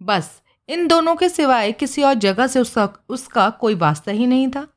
[0.02, 4.48] बस, इन दोनों के सिवाय किसी और जगह से उसका उसका कोई वास्ता ही नहीं
[4.48, 4.68] था।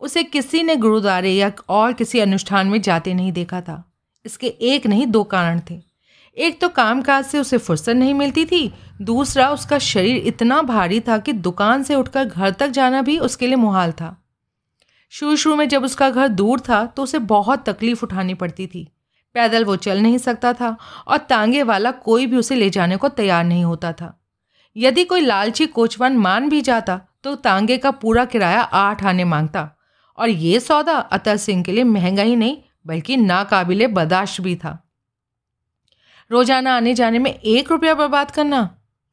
[0.00, 3.82] उसे किसी ने गुरुद्वारे या और किसी अनुष्ठान में जाते नहीं देखा था।
[4.24, 5.91] इसके एक नहीं, दो कारण थे।
[6.36, 8.72] एक तो कामकाज से उसे फुर्सत नहीं मिलती थी,
[9.02, 13.46] दूसरा उसका शरीर इतना भारी था कि दुकान से उठकर घर तक जाना भी उसके
[13.46, 14.16] लिए मुहाल था।
[15.12, 18.88] शुरू शुरू में जब उसका घर दूर था तो उसे बहुत तकलीफ़ उठानी पड़ती थी।
[19.34, 20.76] पैदल वो चल नहीं सकता था
[21.08, 24.18] और तांगे वाला कोई भी उसे ले जाने को तैयार नहीं होता था।
[24.76, 29.68] यदि कोई लालची कोचवान मान भी जाता तो तांगे का पूरा किराया आठ आने माँगता।
[30.18, 32.56] और ये सौदा अतर सिंह के लिए महँगा ही नहीं,
[32.86, 34.78] बल्कि नाकाबिले बर्दाश्त भी था।
[36.32, 38.62] रोज़ाना आने जाने में एक रुपया बर्बाद करना,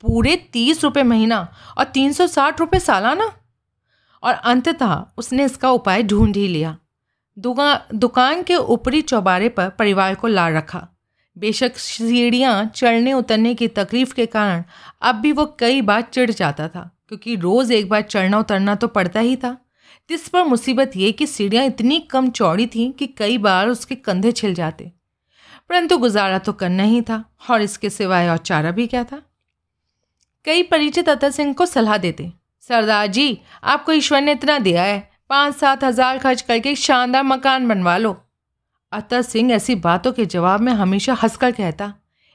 [0.03, 1.47] पूरे तीस रुपये महीना
[1.77, 3.31] और तीन सौ साठ रुपये सालाना।
[4.23, 6.75] और अंततः उसने इसका उपाय ढूंढ ही लिया।
[7.37, 10.87] दुका दुकान के ऊपरी चौबारे पर परिवार को ला रखा।
[11.37, 14.63] बेशक सीढ़ियाँ चढ़ने उतरने की तकलीफ़ के कारण
[15.01, 18.87] अब भी वो कई बार चिढ़ जाता था, क्योंकि रोज़ एक बार चढ़ना उतरना तो
[18.89, 19.55] पड़ता ही था।
[20.09, 24.31] जिस पर मुसीबत ये कि सीढ़ियाँ इतनी कम चौड़ी थीं कि कई बार उसके कंधे
[24.31, 24.91] छिल जाते।
[25.69, 29.21] परंतु गुजारा तो करना ही था, और इसके सिवाय और चारा भी क्या था?
[30.45, 32.31] कई परिचित अतर सिंह को सलाह देते,
[32.63, 37.23] सरदार जी, आपको ईश्वर ने इतना दिया है पाँच सात हज़ार खर्च करके एक शानदार
[37.23, 38.15] मकान बनवा लो।
[38.91, 41.93] अतर सिंह ऐसी बातों के जवाब में हमेशा हंसकर कहता,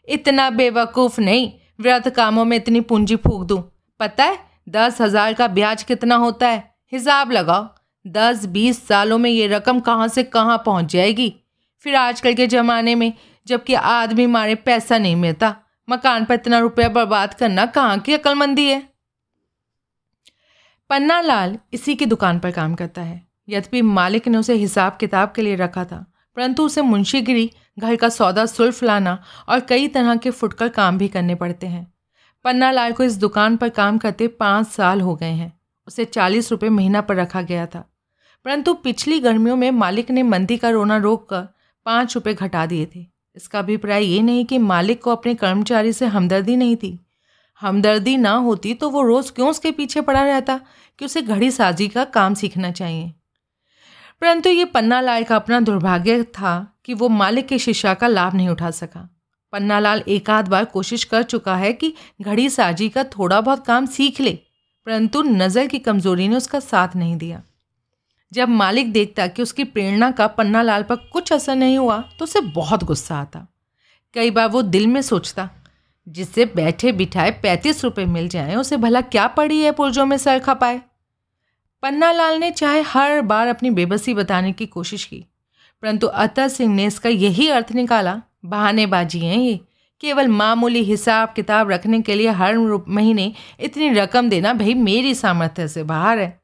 [0.09, 3.63] इतना बेवकूफ़ नहीं व्रत कामों में इतनी पूंजी फूक दूँ।
[4.01, 6.63] पता है, दस हज़ार का ब्याज कितना होता है?
[6.93, 7.69] हिसाब लगाओ
[8.05, 11.33] दस बीस सालों में ये रकम कहाँ से कहाँ पहुँच जाएगी?
[11.85, 13.13] फिर आजकल के ज़माने में,
[13.47, 15.57] जबकि आदमी मारे पैसा नहीं मिलता।
[15.89, 18.89] मकान पर इतना रुपया बर्बाद करना कहाँ की अक्लमंदी है?
[20.91, 25.33] पन्ना लाल इसी की दुकान पर काम करता है। यद्यपि मालिक ने उसे हिसाब किताब
[25.37, 30.17] के लिए रखा था, परंतु उसे मुंशीगिरी, घर का सौदा, सुल्फ लाना और कई तरह
[30.17, 31.93] के फुटकर काम भी करने पड़ते हैं।
[32.45, 36.51] पन्ना लाल को इस दुकान पर काम करते पाँच साल हो गए हैं। उसे चालीस
[36.51, 37.91] रुपये महीना पर रखा गया था।
[38.45, 41.54] परंतु पिछली गर्मियों में मालिक ने मंदी का रोना रोक कर
[41.87, 43.07] पाँच रुपये घटा दिए थे।
[43.37, 46.99] इसका अभिप्राय ये नहीं कि मालिक को अपने कर्मचारी से हमदर्दी नहीं थी।
[47.61, 50.61] हमदर्दी ना होती तो वो रोज़ क्यों उसके पीछे पड़ा रहता
[50.99, 53.13] कि उसे घड़ी साजी का काम सीखना चाहिए?
[54.23, 56.55] परंतु ये पन्ना लाल का अपना दुर्भाग्य था
[56.85, 59.09] कि वो मालिक के शिक्षा का लाभ नहीं उठा सका।
[59.53, 63.67] पन्ना लाल एक आध बार कोशिश कर चुका है कि घड़ी साजी का थोड़ा बहुत
[63.67, 64.33] काम सीख ले,
[64.87, 67.43] परंतु नज़र की कमज़ोरी ने उसका साथ नहीं दिया।
[68.35, 72.25] जब मालिक देखता कि उसकी प्रेरणा का पन्ना लाल पर कुछ असर नहीं हुआ तो
[72.25, 73.47] उसे बहुत गुस्सा आता।
[74.15, 75.49] कई बार वो दिल में सोचता,
[76.07, 80.39] जिससे बैठे बिठाए पैंतीस रुपये मिल जाए, उसे भला क्या पड़ी है पुर्जों में सर
[80.39, 80.81] खपाए?
[81.83, 85.25] पन्ना लाल ने चाहे हर बार अपनी बेबसी बताने की कोशिश की,
[85.83, 89.61] परंतु अतर सिंह ने इसका यही अर्थ निकाला, बहानेबाजी हैं ये।
[90.03, 92.57] केवल मामूली हिसाब किताब रखने के लिए हर
[92.89, 96.44] महीने इतनी रकम देना भाई मेरी सामर्थ्य से बाहर है।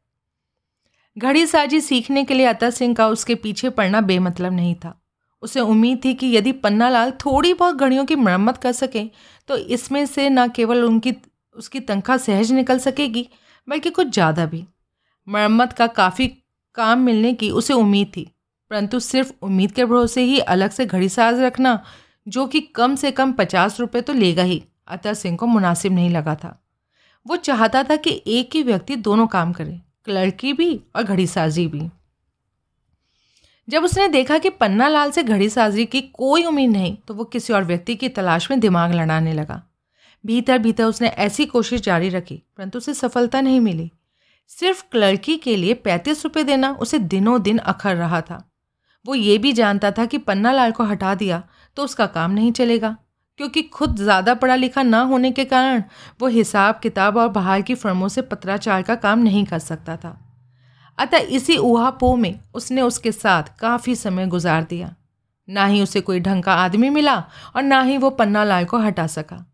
[1.17, 4.97] घड़ी साजी सीखने के लिए अतर सिंह का उसके पीछे पड़ना बेमतलब नहीं था।
[5.43, 9.09] उसे उम्मीद थी कि यदि पन्ना लाल थोड़ी बहुत घड़ियों की मरम्मत कर सकें
[9.49, 11.15] तो इसमें से न केवल उनकी,
[11.57, 13.29] उसकी तनख्वाह सहज निकल सकेगी,
[13.69, 14.65] बल्कि कुछ ज़्यादा भी।
[15.29, 16.27] मरम्मत का काफ़ी
[16.77, 18.27] काम मिलने की उसे उम्मीद थी,
[18.71, 21.83] परंतु सिर्फ़ उम्मीद के भरोसे ही अलग से घड़ी साज रखना,
[22.27, 26.11] जो कि कम से कम पचास रुपये तो लेगा ही अतर सिंह को मुनासिब नहीं
[26.11, 26.57] लगा था।
[27.27, 31.67] वो चाहता था कि एक ही व्यक्ति दोनों काम करे। क्लर्की भी और घड़ी साजी
[31.67, 31.89] भी।
[33.69, 37.25] जब उसने देखा कि पन्ना लाल से घड़ी साजी की कोई उम्मीद नहीं तो वो
[37.25, 39.63] किसी और व्यक्ति की तलाश में दिमाग लड़ाने लगा।
[40.25, 43.91] भीतर भीतर उसने ऐसी कोशिश जारी रखी, परंतु उसे सफलता नहीं मिली।
[44.51, 48.45] सिर्फ़ क्लर्की के लिए पैंतीस रुपये देना उसे दिनों दिन अखर रहा था।
[49.05, 51.43] वो ये भी जानता था कि पन्ना लाल को हटा दिया
[51.77, 52.97] तो उसका काम नहीं चलेगा।
[53.41, 55.83] क्योंकि खुद ज़्यादा पढ़ा लिखा ना होने के कारण
[56.21, 60.19] वो हिसाब किताब और बाहर की फर्मों से पत्राचार का काम नहीं कर सकता था।
[60.99, 64.95] अतः इसी ऊहापोह में उसने उसके साथ काफ़ी समय गुजार दिया।
[65.49, 67.17] ना ही उसे कोई ढंग का आदमी मिला
[67.57, 69.45] और ना ही वो पन्ना लाल को हटा सका।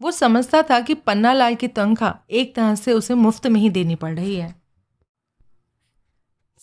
[0.00, 3.70] वो समझता था कि पन्ना लाल की तनख्वाह एक तरह से उसे मुफ़्त में ही
[3.70, 4.54] देनी पड़ रही है।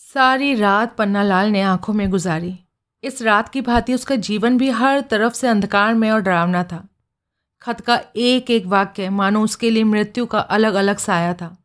[0.00, 2.58] सारी रात पन्ना लाल ने आँखों में गुजारी।
[3.04, 6.88] इस रात की भांति उसका जीवन भी हर तरफ़ से अंधकार में और डरावना था।
[7.62, 11.56] खत का एक एक वाक्य मानो उसके लिए मृत्यु का अलग अलग साया था।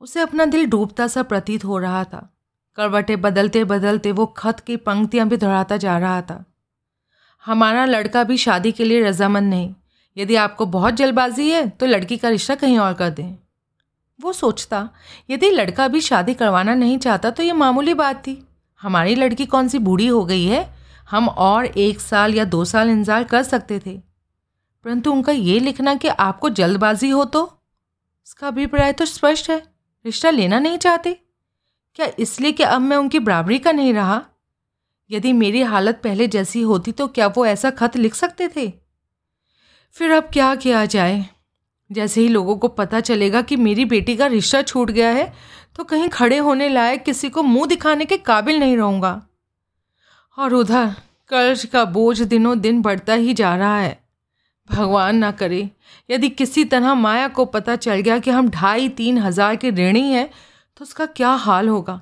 [0.00, 2.36] उसे अपना दिल डूबता सा प्रतीत हो रहा था।
[2.76, 6.44] करवटें बदलते बदलते वो खत की पंक्तियाँ भी दोहराता जा रहा था।
[7.44, 9.74] हमारा लड़का भी शादी के लिए रजामंद नहीं।
[10.16, 13.36] यदि आपको बहुत जल्दबाजी है तो लड़की का रिश्ता कहीं और कर दें।
[14.20, 14.88] वो सोचता,
[15.30, 18.48] यदि लड़का भी शादी करवाना नहीं चाहता तो ये मामूली बात थी।
[18.82, 20.74] हमारी लड़की कौन सी बूढ़ी हो गई है?
[21.10, 23.96] हम और एक साल या दो साल इंतज़ार कर सकते थे।
[24.84, 27.42] परंतु उनका ये लिखना कि आपको जल्दबाजी हो तो?
[28.26, 29.62] उसका अभिप्राय तो स्पष्ट है।
[30.04, 31.18] रिश्ता लेना नहीं चाहते।
[31.94, 34.22] क्या इसलिए कि अब मैं उनकी बराबरी का नहीं रहा?
[35.10, 38.72] यदि मेरी हालत पहले जैसी होती तो क्या वो ऐसा खत लिख सकते थे?
[39.94, 41.24] फिर अब क्या किया जाए?
[41.90, 45.32] जैसे ही लोगों को पता चलेगा कि मेरी बेटी का रिश्ता छूट गया है
[45.76, 49.20] तो कहीं खड़े होने लायक किसी को मुँह दिखाने के काबिल नहीं रहूँगा।
[50.38, 50.94] और उधर
[51.30, 53.98] कर्ज का बोझ दिनों दिन बढ़ता ही जा रहा है।
[54.70, 55.68] भगवान ना करे,
[56.10, 60.02] यदि किसी तरह माया को पता चल गया कि हम ढाई तीन हज़ार के ऋणी
[60.02, 60.28] हैं
[60.76, 62.00] तो उसका क्या हाल होगा?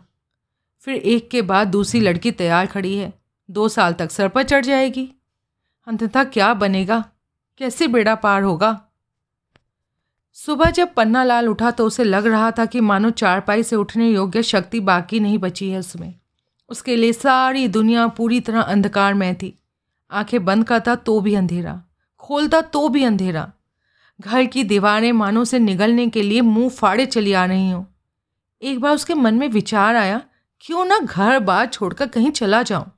[0.86, 3.12] फिर एक के बाद दूसरी लड़की तैयार खड़ी है।
[3.48, 5.08] दो साल तक सर पर चढ़ जाएगी।
[5.86, 7.04] अंततः क्या बनेगा?
[7.60, 8.70] कैसे बेड़ा पार होगा?
[10.36, 14.08] सुबह जब पन्ना लाल उठा तो उसे लग रहा था कि मानो चारपाई से उठने
[14.10, 16.14] योग्य शक्ति बाकी नहीं बची है उसमें।
[16.68, 19.58] उसके लिए सारी दुनिया पूरी तरह अंधकार में थी।
[20.10, 21.82] आँखें बंद करता तो भी अंधेरा
[22.18, 23.52] खोलता तो भी अंधेरा।
[24.20, 27.84] घर की दीवारें मानो से निगलने के लिए मुँह फाड़े चली आ रही हों।
[28.62, 30.20] एक बार उसके मन में विचार आया,
[30.60, 32.90] क्यों ना घर बार छोड़कर कहीं चला जाऊँ?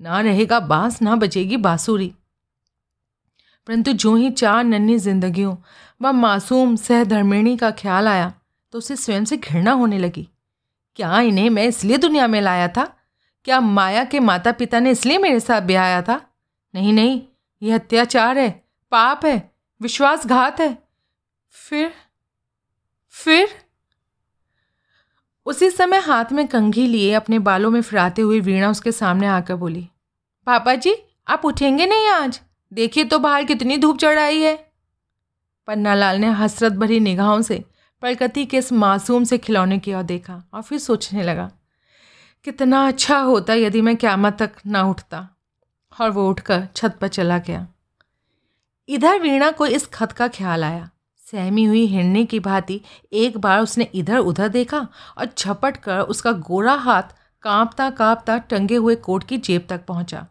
[0.00, 2.12] ना रहेगा बाँस, ना बचेगी बांसुरी।
[3.66, 5.56] परंतु जो ही चार नन्ही जिंदगियों
[6.00, 8.32] व मासूम सहधर्मिणी का ख्याल आया
[8.74, 10.28] तो उसे स्वयं से घृणा होने लगी।
[10.96, 12.84] क्या इन्हें मैं इसलिए दुनिया में लाया था?
[13.44, 16.20] क्या माया के माता पिता ने इसलिए मेरे साथ ब्याया था?
[16.74, 17.20] नहीं नहीं
[17.62, 18.50] यह अत्याचार है,
[18.92, 20.76] पाप है, विश्वासघात है।
[21.54, 21.92] फिर
[23.14, 23.48] फिर?
[25.46, 29.54] उसी समय हाथ में कंघी लिए अपने बालों में फिराते हुए वीणा उसके सामने आकर
[29.54, 29.88] बोली,
[30.46, 30.94] पापा जी,
[31.28, 32.40] आप उठेंगे नहीं आज?
[32.72, 34.67] देखिए तो बाहर कितनी धूप चढ़ आई है।
[35.68, 37.64] पन्नालाल ने हसरत भरी निगाहों से
[38.02, 41.50] प्रकृति के इस मासूम से खिलौने की ओर देखा और फिर सोचने लगा,
[42.44, 45.28] कितना अच्छा होता यदि मैं क्यामत तक ना उठता।
[46.00, 47.66] और वो उठकर छत पर चला गया।
[48.88, 50.88] इधर वीणा को इस खत का ख्याल आया।
[51.22, 52.80] सहमी हुई हिरने की भांति
[53.12, 54.86] एक बार उसने इधर उधर देखा
[55.18, 60.26] और झपट कर उसका गोरा हाथ कांपता कांपता टंगे हुए कोट की जेब तक पहुँचा।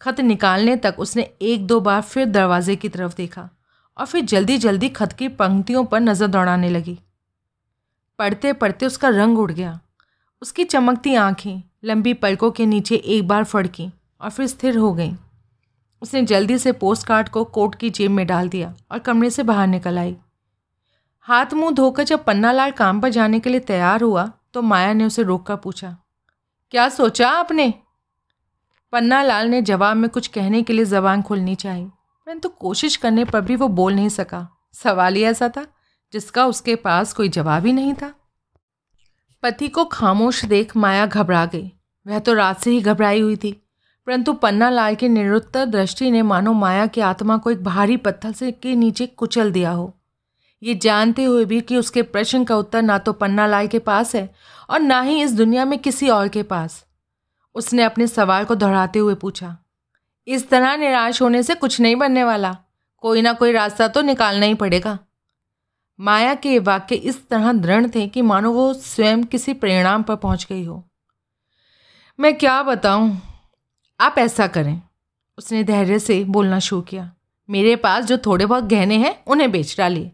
[0.00, 3.48] खत निकालने तक उसने एक दो बार फिर दरवाजे की तरफ़ देखा।
[3.98, 6.98] और फिर जल्दी जल्दी खत की पंक्तियों पर नज़र दौड़ाने लगी।
[8.18, 9.78] पढ़ते पढ़ते उसका रंग उड़ गया।
[10.42, 13.90] उसकी चमकती आँखें लंबी पलकों के नीचे एक बार फड़की
[14.20, 15.14] और फिर स्थिर हो गईं।
[16.02, 19.42] उसने जल्दी से पोस्ट कार्ड को कोट की जेब में डाल दिया और कमरे से
[19.42, 20.16] बाहर निकल आई।
[21.26, 25.04] हाथ मुँह धोकर जब पन्नालाल काम पर जाने के लिए तैयार हुआ तो माया ने
[25.04, 25.96] उसे रोककर पूछा,
[26.72, 27.72] क्या सोचा आपने?
[28.92, 31.90] पन्नालाल ने जवाब में कुछ कहने के लिए जबान खोलनी चाहिए।
[32.26, 35.66] परंतु कोशिश करने पर भी वो बोल नहीं सका। सवाल ही ऐसा था,
[36.12, 38.12] जिसका उसके पास कोई जवाब ही नहीं था।
[39.42, 41.70] पति को खामोश देख माया घबरा गई।
[42.06, 43.52] वह तो रात से ही घबराई हुई थी,
[44.06, 48.32] परंतु पन्ना लाल की निरुत्तर दृष्टि ने मानो माया की आत्मा को एक भारी पत्थर
[48.32, 49.92] से के नीचे कुचल दिया हो।
[50.62, 54.14] ये जानते हुए भी कि उसके प्रश्न का उत्तर ना तो पन्ना लाल के पास
[54.14, 54.28] है
[54.70, 56.84] और ना ही इस दुनिया में किसी और के पास।
[57.56, 59.56] उसने अपने सवाल को दोहराते हुए पूछा
[60.26, 62.56] इस तरह निराश होने से कुछ नहीं बनने वाला।
[62.98, 64.98] कोई ना कोई रास्ता तो निकालना ही पड़ेगा।
[66.00, 70.46] माया के वाक्य इस तरह दृढ़ थे कि मानो वो स्वयं किसी परिणाम पर पहुँच
[70.50, 70.88] गई हो।
[72.20, 73.22] मैं क्या बताऊँ?
[74.00, 74.82] आप ऐसा करें।
[75.38, 77.12] उसने धैर्य से बोलना शुरू किया।
[77.50, 80.12] मेरे पास जो थोड़े बहुत गहने हैं, उन्हें बेच डालिए।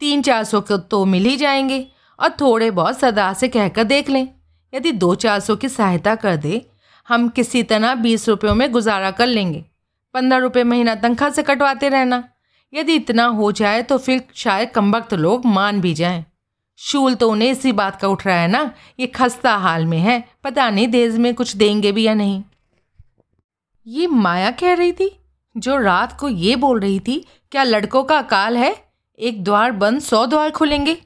[0.00, 1.88] तीन चार सौ को तो मिल ही जाएँगे,
[2.20, 4.28] और थोड़े बहुत सदा से कहकर देख लें।
[4.74, 6.70] यदि दो चार सौ की सहायता कर दे
[7.08, 9.64] हम किसी तरह बीस रुपयों में गुजारा कर लेंगे।
[10.14, 12.28] पंद्रह रुपये महीना तनख्वाह से कटवाते रहना।
[12.74, 16.24] यदि इतना हो जाए तो फिर शायद कम वक्त लोग मान भी जाएँ।
[16.78, 20.24] शूल तो उन्हें इसी बात का उठ रहा है ना, ये खस्ता हाल में है,
[20.44, 22.42] पता नहीं देश में कुछ देंगे भी या नहीं।
[23.86, 25.20] ये माया कह रही थी?
[25.56, 28.76] जो रात को ये बोल रही थी, क्या लड़कों का काल है?
[29.18, 30.96] एक द्वार बंद, सौ द्वार खुलेंगे।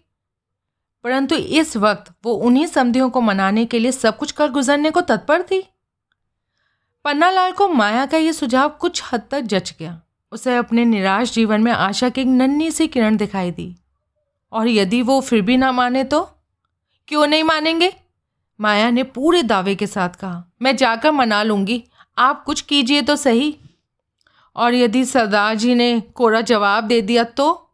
[1.05, 5.01] परंतु इस वक्त वो उन्हीं समधियों को मनाने के लिए सब कुछ कर गुजरने को
[5.01, 5.69] तत्पर थी।
[7.05, 10.03] पन्नालाल को माया का ये सुझाव कुछ हद तक जच गया।
[10.33, 13.77] उसे अपने निराश जीवन में आशा की एक नन्ही सी किरण दिखाई दी।
[14.53, 16.31] और यदि वो फिर भी ना माने तो?
[17.09, 17.97] क्यों नहीं मानेंगे?
[18.61, 21.85] माया ने पूरे दावे के साथ कहा, मैं जाकर मना लूँगी।
[22.19, 23.59] आप कुछ कीजिए तो सही।
[24.57, 27.71] और यदि सरदार जी ने कोरा जवाब दे दिया तो?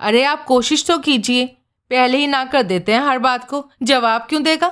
[0.00, 1.46] अरे, आप कोशिश तो कीजिए।
[1.90, 4.68] पहले ही ना कर देते हैं हर बात को। जवाब क्यों देगा?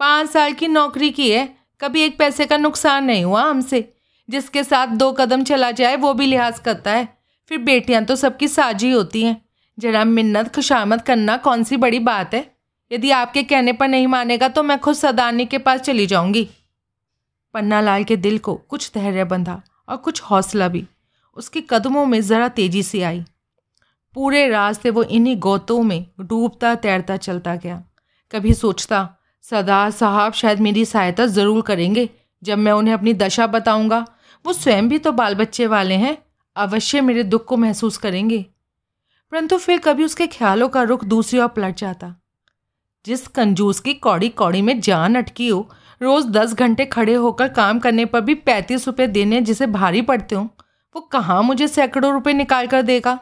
[0.00, 3.92] पाँच साल की नौकरी की है। कभी एक पैसे का नुकसान नहीं हुआ हमसे।
[4.30, 7.18] जिसके साथ दो कदम चला जाए, वो भी लिहाज करता है।
[7.48, 9.42] फिर बेटियाँ तो सबकी साजी होती हैं।
[9.78, 12.56] जरा मिन्नत, खुशामद करना कौन सी बड़ी बात है?
[12.92, 16.48] यदि आपके कहने पर नहीं मानेगा तो मैं खुद सदानी के पास चली जाऊँगी।
[17.54, 20.86] पन्नालाल के दिल को कुछ धैर्य बंधा और कुछ हौसला भी।
[21.34, 23.24] उसके कदमों में ज़रा तेज़ी से आई।
[24.14, 27.84] पूरे रास्ते वो इन्हीं गोतों में डूबता, तैरता, चलता गया।
[28.32, 32.08] कभी सोचता सरदार साहब शायद मेरी सहायता ज़रूर करेंगे,
[32.42, 34.06] जब मैं उन्हें अपनी दशा बताऊँगा।
[34.44, 36.16] वो स्वयं भी तो बाल बच्चे वाले हैं,
[36.56, 38.46] अवश्य मेरे दुख को महसूस करेंगे।
[39.32, 42.14] परंतु फिर कभी उसके ख्यालों का रुख दूसरी ओर पलट जाता।
[43.04, 45.68] जिस कंजूस की कौड़ी कौड़ी में जान अटकी हो,
[46.00, 50.34] रोज़ दस घंटे खड़े होकर काम करने पर भी पैंतीस रुपये देने जिसे भारी पड़ते
[50.34, 50.46] हों,
[50.94, 53.18] वो कहाँ मुझे सैकड़ों रुपये निकाल कर देगा?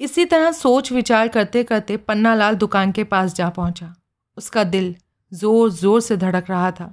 [0.00, 3.94] इसी तरह सोच विचार करते करते पन्नालाल दुकान के पास जा पहुँचा।
[4.36, 4.94] उसका दिल
[5.32, 6.92] ज़ोर ज़ोर से धड़क रहा था।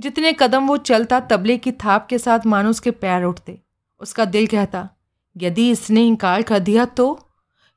[0.00, 3.58] जितने कदम वो चलता तबले की थाप के साथ मानो उसके पैर उठते।
[4.00, 4.88] उसका दिल कहता,
[5.36, 7.06] यदि इसने इनकार कर दिया तो?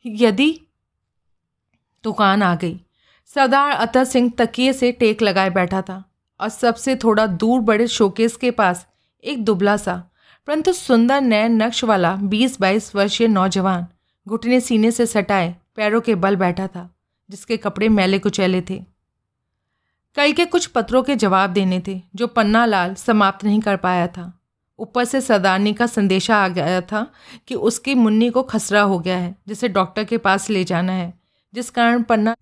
[0.06, 0.50] यदि?
[2.04, 2.80] दुकान आ गई।
[3.30, 6.04] सरदार अतर सिंह तकिए से टेक लगाए बैठा था
[6.40, 8.86] और सबसे थोड़ा दूर बड़े शोकेस के पास
[9.24, 9.96] एक दुबला सा,
[10.48, 13.88] परंतु सुंदर नए नक्श वाला बीस बाईस वर्षीय नौजवान
[14.28, 16.90] घुटने सीने से सटाए पैरों के बल बैठा था,
[17.30, 18.84] जिसके कपड़े मैले कुचैले थे।
[20.18, 24.08] कल के कुछ पत्रों के जवाब देने थे, जो पन्ना लाल समाप्त नहीं कर पाया
[24.08, 24.40] था।
[24.80, 27.08] ऊपर से सदानी का संदेशा आ गया था
[27.48, 31.14] कि उसकी मुन्नी को खसरा हो गया है, जिसे डॉक्टर के पास ले जाना है,
[31.54, 32.36] जिस कारण पन्ना